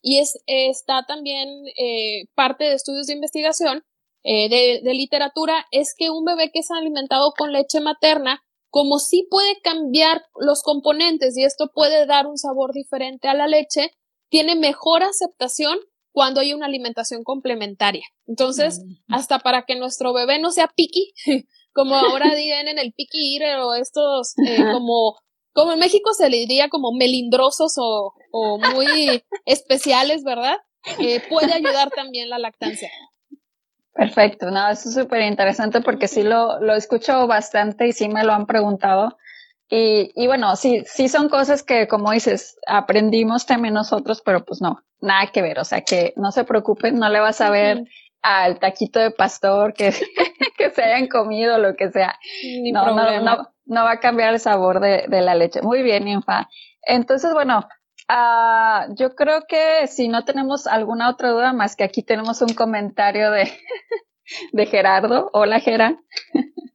y 0.00 0.20
es, 0.20 0.40
está 0.46 1.04
también 1.04 1.48
eh, 1.76 2.26
parte 2.36 2.66
de 2.66 2.74
estudios 2.74 3.08
de 3.08 3.14
investigación 3.14 3.82
de, 4.22 4.80
de, 4.84 4.94
literatura 4.94 5.64
es 5.70 5.94
que 5.96 6.10
un 6.10 6.24
bebé 6.24 6.50
que 6.52 6.58
es 6.58 6.70
alimentado 6.70 7.32
con 7.38 7.52
leche 7.52 7.80
materna 7.80 8.42
como 8.70 8.98
sí 8.98 9.26
puede 9.30 9.60
cambiar 9.62 10.22
los 10.38 10.62
componentes 10.62 11.36
y 11.36 11.44
esto 11.44 11.70
puede 11.74 12.06
dar 12.06 12.26
un 12.26 12.36
sabor 12.36 12.72
diferente 12.72 13.28
a 13.28 13.34
la 13.34 13.46
leche, 13.46 13.90
tiene 14.28 14.56
mejor 14.56 15.02
aceptación 15.02 15.78
cuando 16.12 16.40
hay 16.40 16.52
una 16.52 16.66
alimentación 16.66 17.22
complementaria. 17.24 18.04
Entonces, 18.26 18.80
mm. 18.84 19.14
hasta 19.14 19.38
para 19.38 19.64
que 19.66 19.76
nuestro 19.76 20.12
bebé 20.12 20.38
no 20.38 20.50
sea 20.50 20.68
picky, 20.74 21.12
como 21.72 21.94
ahora 21.94 22.26
dicen 22.34 22.68
en 22.68 22.78
el 22.78 22.92
picky 22.92 23.36
eater 23.36 23.60
o 23.60 23.74
estos 23.74 24.34
eh, 24.46 24.64
como 24.72 25.16
como 25.52 25.72
en 25.72 25.80
México 25.80 26.14
se 26.14 26.30
le 26.30 26.36
diría 26.36 26.68
como 26.68 26.92
melindrosos 26.92 27.74
o, 27.78 28.12
o 28.30 28.58
muy 28.58 29.24
especiales, 29.44 30.22
¿verdad? 30.22 30.58
Eh, 31.00 31.20
puede 31.28 31.52
ayudar 31.52 31.90
también 31.90 32.28
la 32.28 32.38
lactancia. 32.38 32.88
Perfecto, 33.98 34.52
no, 34.52 34.68
eso 34.68 34.90
es 34.90 34.94
súper 34.94 35.22
interesante 35.22 35.80
porque 35.80 36.06
sí 36.06 36.22
lo, 36.22 36.60
lo 36.60 36.74
escucho 36.74 37.26
bastante 37.26 37.88
y 37.88 37.92
sí 37.92 38.08
me 38.08 38.22
lo 38.22 38.32
han 38.32 38.46
preguntado. 38.46 39.18
Y, 39.68 40.12
y 40.14 40.28
bueno, 40.28 40.54
sí, 40.54 40.84
sí 40.86 41.08
son 41.08 41.28
cosas 41.28 41.64
que, 41.64 41.88
como 41.88 42.12
dices, 42.12 42.56
aprendimos 42.68 43.44
también 43.44 43.74
nosotros, 43.74 44.22
pero 44.24 44.44
pues 44.44 44.60
no, 44.60 44.84
nada 45.00 45.26
que 45.32 45.42
ver. 45.42 45.58
O 45.58 45.64
sea, 45.64 45.80
que 45.80 46.12
no 46.14 46.30
se 46.30 46.44
preocupen, 46.44 46.96
no 46.96 47.08
le 47.08 47.18
vas 47.18 47.40
a 47.40 47.50
ver 47.50 47.82
al 48.22 48.60
taquito 48.60 49.00
de 49.00 49.10
pastor 49.10 49.74
que, 49.74 49.92
que 50.56 50.70
se 50.70 50.80
hayan 50.80 51.08
comido, 51.08 51.58
lo 51.58 51.74
que 51.74 51.90
sea. 51.90 52.16
no, 52.72 52.94
no, 52.94 53.20
no, 53.20 53.48
no, 53.66 53.82
va 53.82 53.90
a 53.90 54.00
cambiar 54.00 54.32
el 54.32 54.38
sabor 54.38 54.78
de, 54.78 55.06
de 55.08 55.22
la 55.22 55.34
leche. 55.34 55.60
Muy 55.60 55.82
bien, 55.82 56.06
Infa. 56.06 56.48
Entonces, 56.82 57.32
bueno, 57.34 57.66
Ah, 58.08 58.88
yo 58.96 59.14
creo 59.14 59.42
que 59.46 59.86
si 59.86 60.08
no 60.08 60.24
tenemos 60.24 60.66
alguna 60.66 61.10
otra 61.10 61.30
duda, 61.30 61.52
más 61.52 61.76
que 61.76 61.84
aquí 61.84 62.02
tenemos 62.02 62.40
un 62.40 62.54
comentario 62.54 63.30
de, 63.30 63.52
de 64.52 64.66
Gerardo. 64.66 65.30
Hola, 65.32 65.60
Gera. 65.60 65.98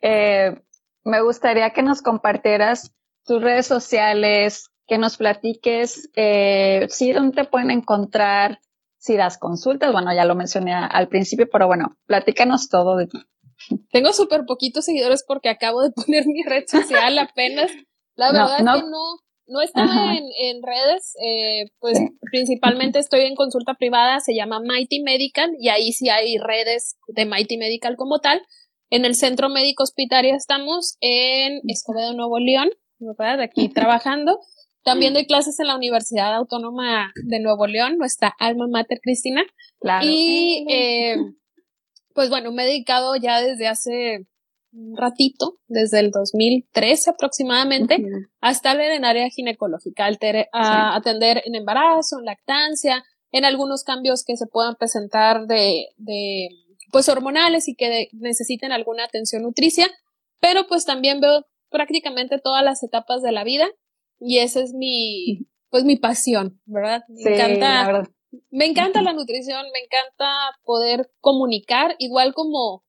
Eh, 0.00 0.54
me 1.02 1.22
gustaría 1.22 1.70
que 1.70 1.82
nos 1.82 2.02
compartieras 2.02 2.94
tus 3.24 3.42
redes 3.42 3.66
sociales, 3.66 4.70
que 4.86 4.96
nos 4.96 5.16
platiques 5.16 6.08
eh, 6.14 6.86
si 6.88 7.12
dónde 7.12 7.42
te 7.42 7.48
pueden 7.48 7.70
encontrar, 7.70 8.60
si 8.96 9.16
das 9.16 9.38
consultas. 9.38 9.92
Bueno, 9.92 10.14
ya 10.14 10.24
lo 10.24 10.34
mencioné 10.34 10.72
al 10.72 11.08
principio, 11.08 11.48
pero 11.50 11.66
bueno, 11.66 11.96
platícanos 12.06 12.68
todo 12.68 12.96
de 12.96 13.06
ti. 13.06 13.18
Tengo 13.90 14.12
súper 14.12 14.44
poquitos 14.46 14.84
seguidores 14.84 15.24
porque 15.26 15.48
acabo 15.48 15.82
de 15.82 15.90
poner 15.96 16.26
mi 16.26 16.42
red 16.42 16.64
social 16.66 17.18
apenas. 17.18 17.70
La 18.14 18.32
verdad 18.32 18.50
es 18.52 18.56
que 18.58 18.62
no, 18.64 19.18
no 19.48 19.62
estaba 19.62 20.14
en, 20.14 20.24
en, 20.38 20.62
redes, 20.62 21.14
eh, 21.24 21.70
pues 21.80 21.98
principalmente 22.30 22.98
estoy 22.98 23.22
en 23.22 23.34
consulta 23.34 23.74
privada, 23.74 24.20
se 24.20 24.34
llama 24.34 24.60
Mighty 24.60 25.02
Medical 25.02 25.50
y 25.58 25.68
ahí 25.70 25.92
sí 25.92 26.10
hay 26.10 26.36
redes 26.38 26.96
de 27.08 27.24
Mighty 27.24 27.56
Medical 27.56 27.96
como 27.96 28.20
tal. 28.20 28.42
En 28.90 29.04
el 29.04 29.14
Centro 29.14 29.48
Médico 29.48 29.82
Hospitalario 29.82 30.34
estamos 30.34 30.96
en 31.00 31.60
Escobedo, 31.66 32.14
Nuevo 32.14 32.38
León, 32.38 32.70
¿verdad? 32.98 33.40
Aquí 33.40 33.68
trabajando. 33.68 34.38
También 34.82 35.12
doy 35.12 35.26
clases 35.26 35.58
en 35.60 35.66
la 35.66 35.76
Universidad 35.76 36.34
Autónoma 36.34 37.12
de 37.24 37.40
Nuevo 37.40 37.66
León, 37.66 37.98
nuestra 37.98 38.34
alma 38.38 38.66
mater 38.68 39.00
Cristina. 39.02 39.42
Claro. 39.80 40.06
Y 40.08 40.66
eh, 40.70 41.16
pues 42.14 42.30
bueno, 42.30 42.52
me 42.52 42.62
he 42.62 42.66
dedicado 42.66 43.16
ya 43.16 43.40
desde 43.42 43.68
hace 43.68 44.26
un 44.72 44.96
ratito, 44.96 45.58
desde 45.66 46.00
el 46.00 46.10
2013 46.10 47.10
aproximadamente, 47.10 48.04
a 48.40 48.50
estar 48.50 48.80
en 48.80 48.92
el 48.92 49.04
área 49.04 49.28
ginecológica, 49.30 50.08
a 50.52 50.96
atender 50.96 51.42
en 51.44 51.54
embarazo, 51.54 52.18
en 52.18 52.24
lactancia, 52.24 53.04
en 53.32 53.44
algunos 53.44 53.84
cambios 53.84 54.24
que 54.24 54.36
se 54.36 54.46
puedan 54.46 54.76
presentar 54.76 55.46
de, 55.46 55.88
de 55.96 56.48
pues 56.90 57.08
hormonales 57.08 57.68
y 57.68 57.74
que 57.74 58.08
necesiten 58.12 58.72
alguna 58.72 59.04
atención 59.04 59.42
nutricia, 59.42 59.88
pero 60.40 60.66
pues 60.66 60.84
también 60.84 61.20
veo 61.20 61.44
prácticamente 61.70 62.38
todas 62.38 62.64
las 62.64 62.82
etapas 62.82 63.22
de 63.22 63.32
la 63.32 63.44
vida 63.44 63.66
y 64.18 64.38
esa 64.38 64.60
es 64.60 64.72
mi, 64.72 65.46
pues 65.70 65.84
mi 65.84 65.96
pasión, 65.96 66.60
¿verdad? 66.64 67.02
Me 67.08 67.34
encanta, 67.34 68.08
me 68.50 68.66
encanta 68.66 69.02
la 69.02 69.12
nutrición, 69.12 69.66
me 69.72 69.80
encanta 69.80 70.58
poder 70.64 71.10
comunicar, 71.20 71.94
igual 71.98 72.34
como 72.34 72.84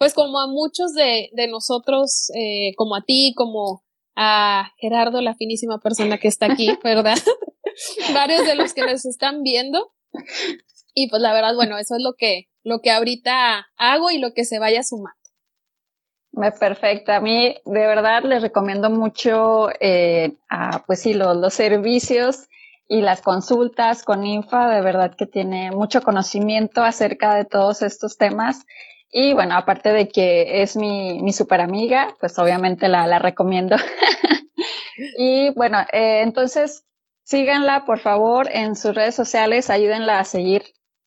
pues 0.00 0.14
como 0.14 0.40
a 0.40 0.46
muchos 0.46 0.94
de, 0.94 1.28
de 1.34 1.46
nosotros, 1.46 2.30
eh, 2.34 2.72
como 2.76 2.96
a 2.96 3.02
ti, 3.02 3.34
como 3.36 3.84
a 4.16 4.72
Gerardo, 4.78 5.20
la 5.20 5.34
finísima 5.34 5.78
persona 5.78 6.16
que 6.16 6.26
está 6.26 6.46
aquí, 6.46 6.70
¿verdad? 6.82 7.18
Varios 8.14 8.46
de 8.46 8.54
los 8.54 8.72
que 8.72 8.80
nos 8.80 9.04
están 9.04 9.42
viendo. 9.42 9.92
Y 10.94 11.10
pues 11.10 11.20
la 11.20 11.34
verdad, 11.34 11.54
bueno, 11.54 11.76
eso 11.76 11.96
es 11.96 12.02
lo 12.02 12.14
que, 12.16 12.48
lo 12.64 12.80
que 12.80 12.90
ahorita 12.90 13.68
hago 13.76 14.10
y 14.10 14.16
lo 14.16 14.32
que 14.32 14.46
se 14.46 14.58
vaya 14.58 14.82
sumando. 14.82 15.20
Perfecto. 16.58 17.12
A 17.12 17.20
mí, 17.20 17.56
de 17.66 17.86
verdad, 17.86 18.22
les 18.22 18.40
recomiendo 18.40 18.88
mucho, 18.88 19.68
eh, 19.80 20.38
a, 20.48 20.82
pues 20.86 21.00
sí, 21.02 21.12
los, 21.12 21.36
los 21.36 21.52
servicios 21.52 22.48
y 22.88 23.02
las 23.02 23.20
consultas 23.20 24.02
con 24.02 24.24
INFA. 24.24 24.74
De 24.74 24.80
verdad 24.80 25.14
que 25.14 25.26
tiene 25.26 25.72
mucho 25.72 26.00
conocimiento 26.00 26.82
acerca 26.82 27.34
de 27.34 27.44
todos 27.44 27.82
estos 27.82 28.16
temas 28.16 28.64
y 29.12 29.34
bueno, 29.34 29.56
aparte 29.56 29.92
de 29.92 30.08
que 30.08 30.62
es 30.62 30.76
mi, 30.76 31.20
mi 31.22 31.32
super 31.32 31.60
amiga, 31.60 32.14
pues 32.20 32.38
obviamente 32.38 32.88
la, 32.88 33.06
la 33.06 33.18
recomiendo. 33.18 33.76
y 35.18 35.50
bueno, 35.54 35.78
eh, 35.92 36.22
entonces 36.22 36.84
síganla 37.24 37.84
por 37.84 37.98
favor 37.98 38.48
en 38.52 38.76
sus 38.76 38.94
redes 38.94 39.14
sociales, 39.14 39.70
ayúdenla 39.70 40.18
a 40.20 40.24
seguir 40.24 40.62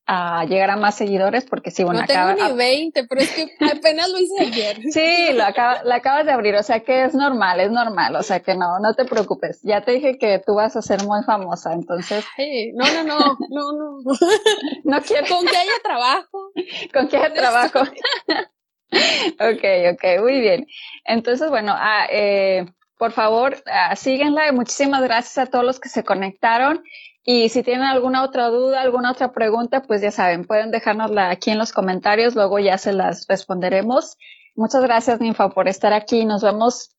a 0.06 0.43
llegar 0.45 0.70
a 0.70 0.76
más 0.76 0.95
seguidores 0.95 1.45
porque 1.45 1.72
sí, 1.72 1.84
bueno, 1.84 2.01
no 2.01 2.08
tengo 2.08 2.34
ni 2.34 2.58
20, 2.58 3.06
pero 3.06 3.22
es 3.22 3.32
que 3.32 3.47
apenas 3.66 4.10
lo 4.10 4.20
hice 4.20 4.41
ayer. 4.41 4.78
Sí, 4.91 5.34
lo 5.34 5.43
acaba, 5.43 5.84
la 5.84 5.95
acabas 5.95 6.26
de 6.26 6.32
abrir, 6.34 6.56
o 6.56 6.64
sea 6.64 6.82
que 6.82 7.06
es 7.06 7.14
normal, 7.14 7.60
es 7.62 7.72
normal, 7.72 8.16
o 8.16 8.24
sea 8.24 8.41
que 8.41 8.56
no, 8.56 8.80
no 8.80 8.93
te 8.95 9.06
preocupes. 9.06 9.62
Ya 9.64 9.82
te 9.82 9.93
dije 9.93 10.18
que 10.18 10.39
tú 10.45 10.56
vas 10.56 10.76
a 10.76 10.82
ser 10.82 11.04
muy 11.04 11.24
famosa, 11.24 11.74
entonces. 11.74 12.26
no, 12.74 12.86
no, 12.93 13.04
no, 13.04 13.38
no, 13.49 13.72
no. 14.04 14.14
No 14.84 15.01
quiero. 15.01 15.28
Con 15.28 15.45
que 15.45 15.56
haya 15.56 15.72
trabajo. 15.84 16.51
Con 16.93 17.08
que 17.08 17.18
haya 17.18 17.34
trabajo. 17.34 17.80
ok, 19.39 19.64
ok, 19.93 20.22
muy 20.22 20.41
bien. 20.41 20.68
Entonces, 21.06 21.49
bueno, 21.49 21.74
ah, 21.76 22.06
eh, 22.12 22.66
por 22.97 23.12
favor, 23.12 23.56
ah, 23.66 23.95
síguenla 23.95 24.47
y 24.47 24.51
muchísimas 24.51 25.01
gracias 25.01 25.38
a 25.38 25.49
todos 25.49 25.66
los 25.66 25.80
que 25.80 25.89
se 25.89 26.04
conectaron. 26.04 26.84
Y 27.26 27.49
si 27.49 27.63
tienen 27.63 27.86
alguna 27.86 28.24
otra 28.24 28.47
duda, 28.47 28.82
alguna 28.82 29.11
otra 29.11 29.32
pregunta, 29.32 29.84
pues 29.84 30.01
ya 30.01 30.11
saben, 30.11 30.45
pueden 30.45 30.71
dejárnosla 30.71 31.30
aquí 31.30 31.51
en 31.51 31.57
los 31.57 31.71
comentarios, 31.71 32.36
luego 32.36 32.59
ya 32.59 32.78
se 32.78 32.91
las 32.91 33.28
responderemos. 33.28 34.17
Muchas 34.55 34.84
gracias, 34.84 35.21
Ninfa, 35.21 35.49
por 35.49 35.67
estar 35.67 35.93
aquí. 35.93 36.26
Nos 36.26 36.43
vemos 36.43 36.95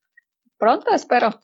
pronto, 0.57 0.91
espero. 0.93 1.39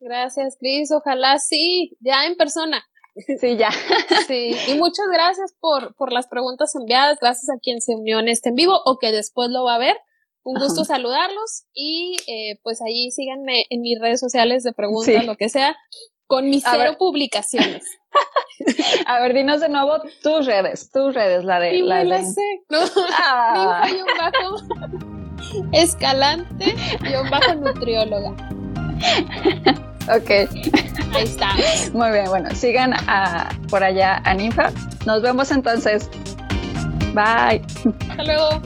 Gracias, 0.00 0.56
Cris. 0.58 0.90
Ojalá 0.92 1.38
sí, 1.38 1.96
ya 2.00 2.26
en 2.26 2.36
persona. 2.36 2.84
Sí, 3.16 3.56
ya. 3.56 3.70
Sí, 4.26 4.56
y 4.68 4.74
muchas 4.74 5.06
gracias 5.12 5.54
por, 5.60 5.94
por 5.94 6.12
las 6.12 6.26
preguntas 6.26 6.74
enviadas. 6.74 7.18
Gracias 7.20 7.48
a 7.50 7.60
quien 7.60 7.80
se 7.80 7.94
unió 7.94 8.18
en 8.18 8.28
este 8.28 8.48
en 8.48 8.56
vivo 8.56 8.80
o 8.84 8.98
que 8.98 9.12
después 9.12 9.50
lo 9.50 9.64
va 9.64 9.76
a 9.76 9.78
ver. 9.78 9.96
Un 10.42 10.60
gusto 10.60 10.84
saludarlos 10.84 11.64
y 11.72 12.18
eh, 12.26 12.58
pues 12.62 12.82
ahí 12.82 13.10
síganme 13.10 13.64
en 13.70 13.80
mis 13.80 13.98
redes 13.98 14.20
sociales 14.20 14.62
de 14.62 14.74
preguntas, 14.74 15.24
lo 15.24 15.36
que 15.36 15.48
sea, 15.48 15.74
con 16.34 16.50
mis 16.50 16.64
cero 16.68 16.96
publicaciones. 16.98 17.84
A 19.06 19.20
ver, 19.20 19.34
dinos 19.34 19.60
de 19.60 19.68
nuevo 19.68 20.02
tus 20.20 20.46
redes, 20.46 20.90
tus 20.90 21.14
redes, 21.14 21.44
la 21.44 21.60
de... 21.60 21.78
La, 21.82 21.98
de... 21.98 22.04
la 22.06 22.24
sé. 22.24 22.42
No. 22.68 22.80
Ah. 23.16 23.86
Ni 23.86 24.00
bajo 24.02 24.56
escalante 25.72 26.74
guion 27.02 27.30
bajo 27.30 27.54
nutrióloga. 27.54 28.30
Ok. 30.08 30.30
Ahí 31.14 31.22
está. 31.22 31.50
Muy 31.92 32.10
bien, 32.10 32.24
bueno, 32.26 32.52
sigan 32.52 32.94
a, 33.06 33.48
por 33.70 33.84
allá 33.84 34.20
a 34.24 34.34
Ninfa. 34.34 34.72
Nos 35.06 35.22
vemos 35.22 35.52
entonces. 35.52 36.10
Bye. 37.14 37.62
Hasta 38.10 38.24
luego. 38.24 38.60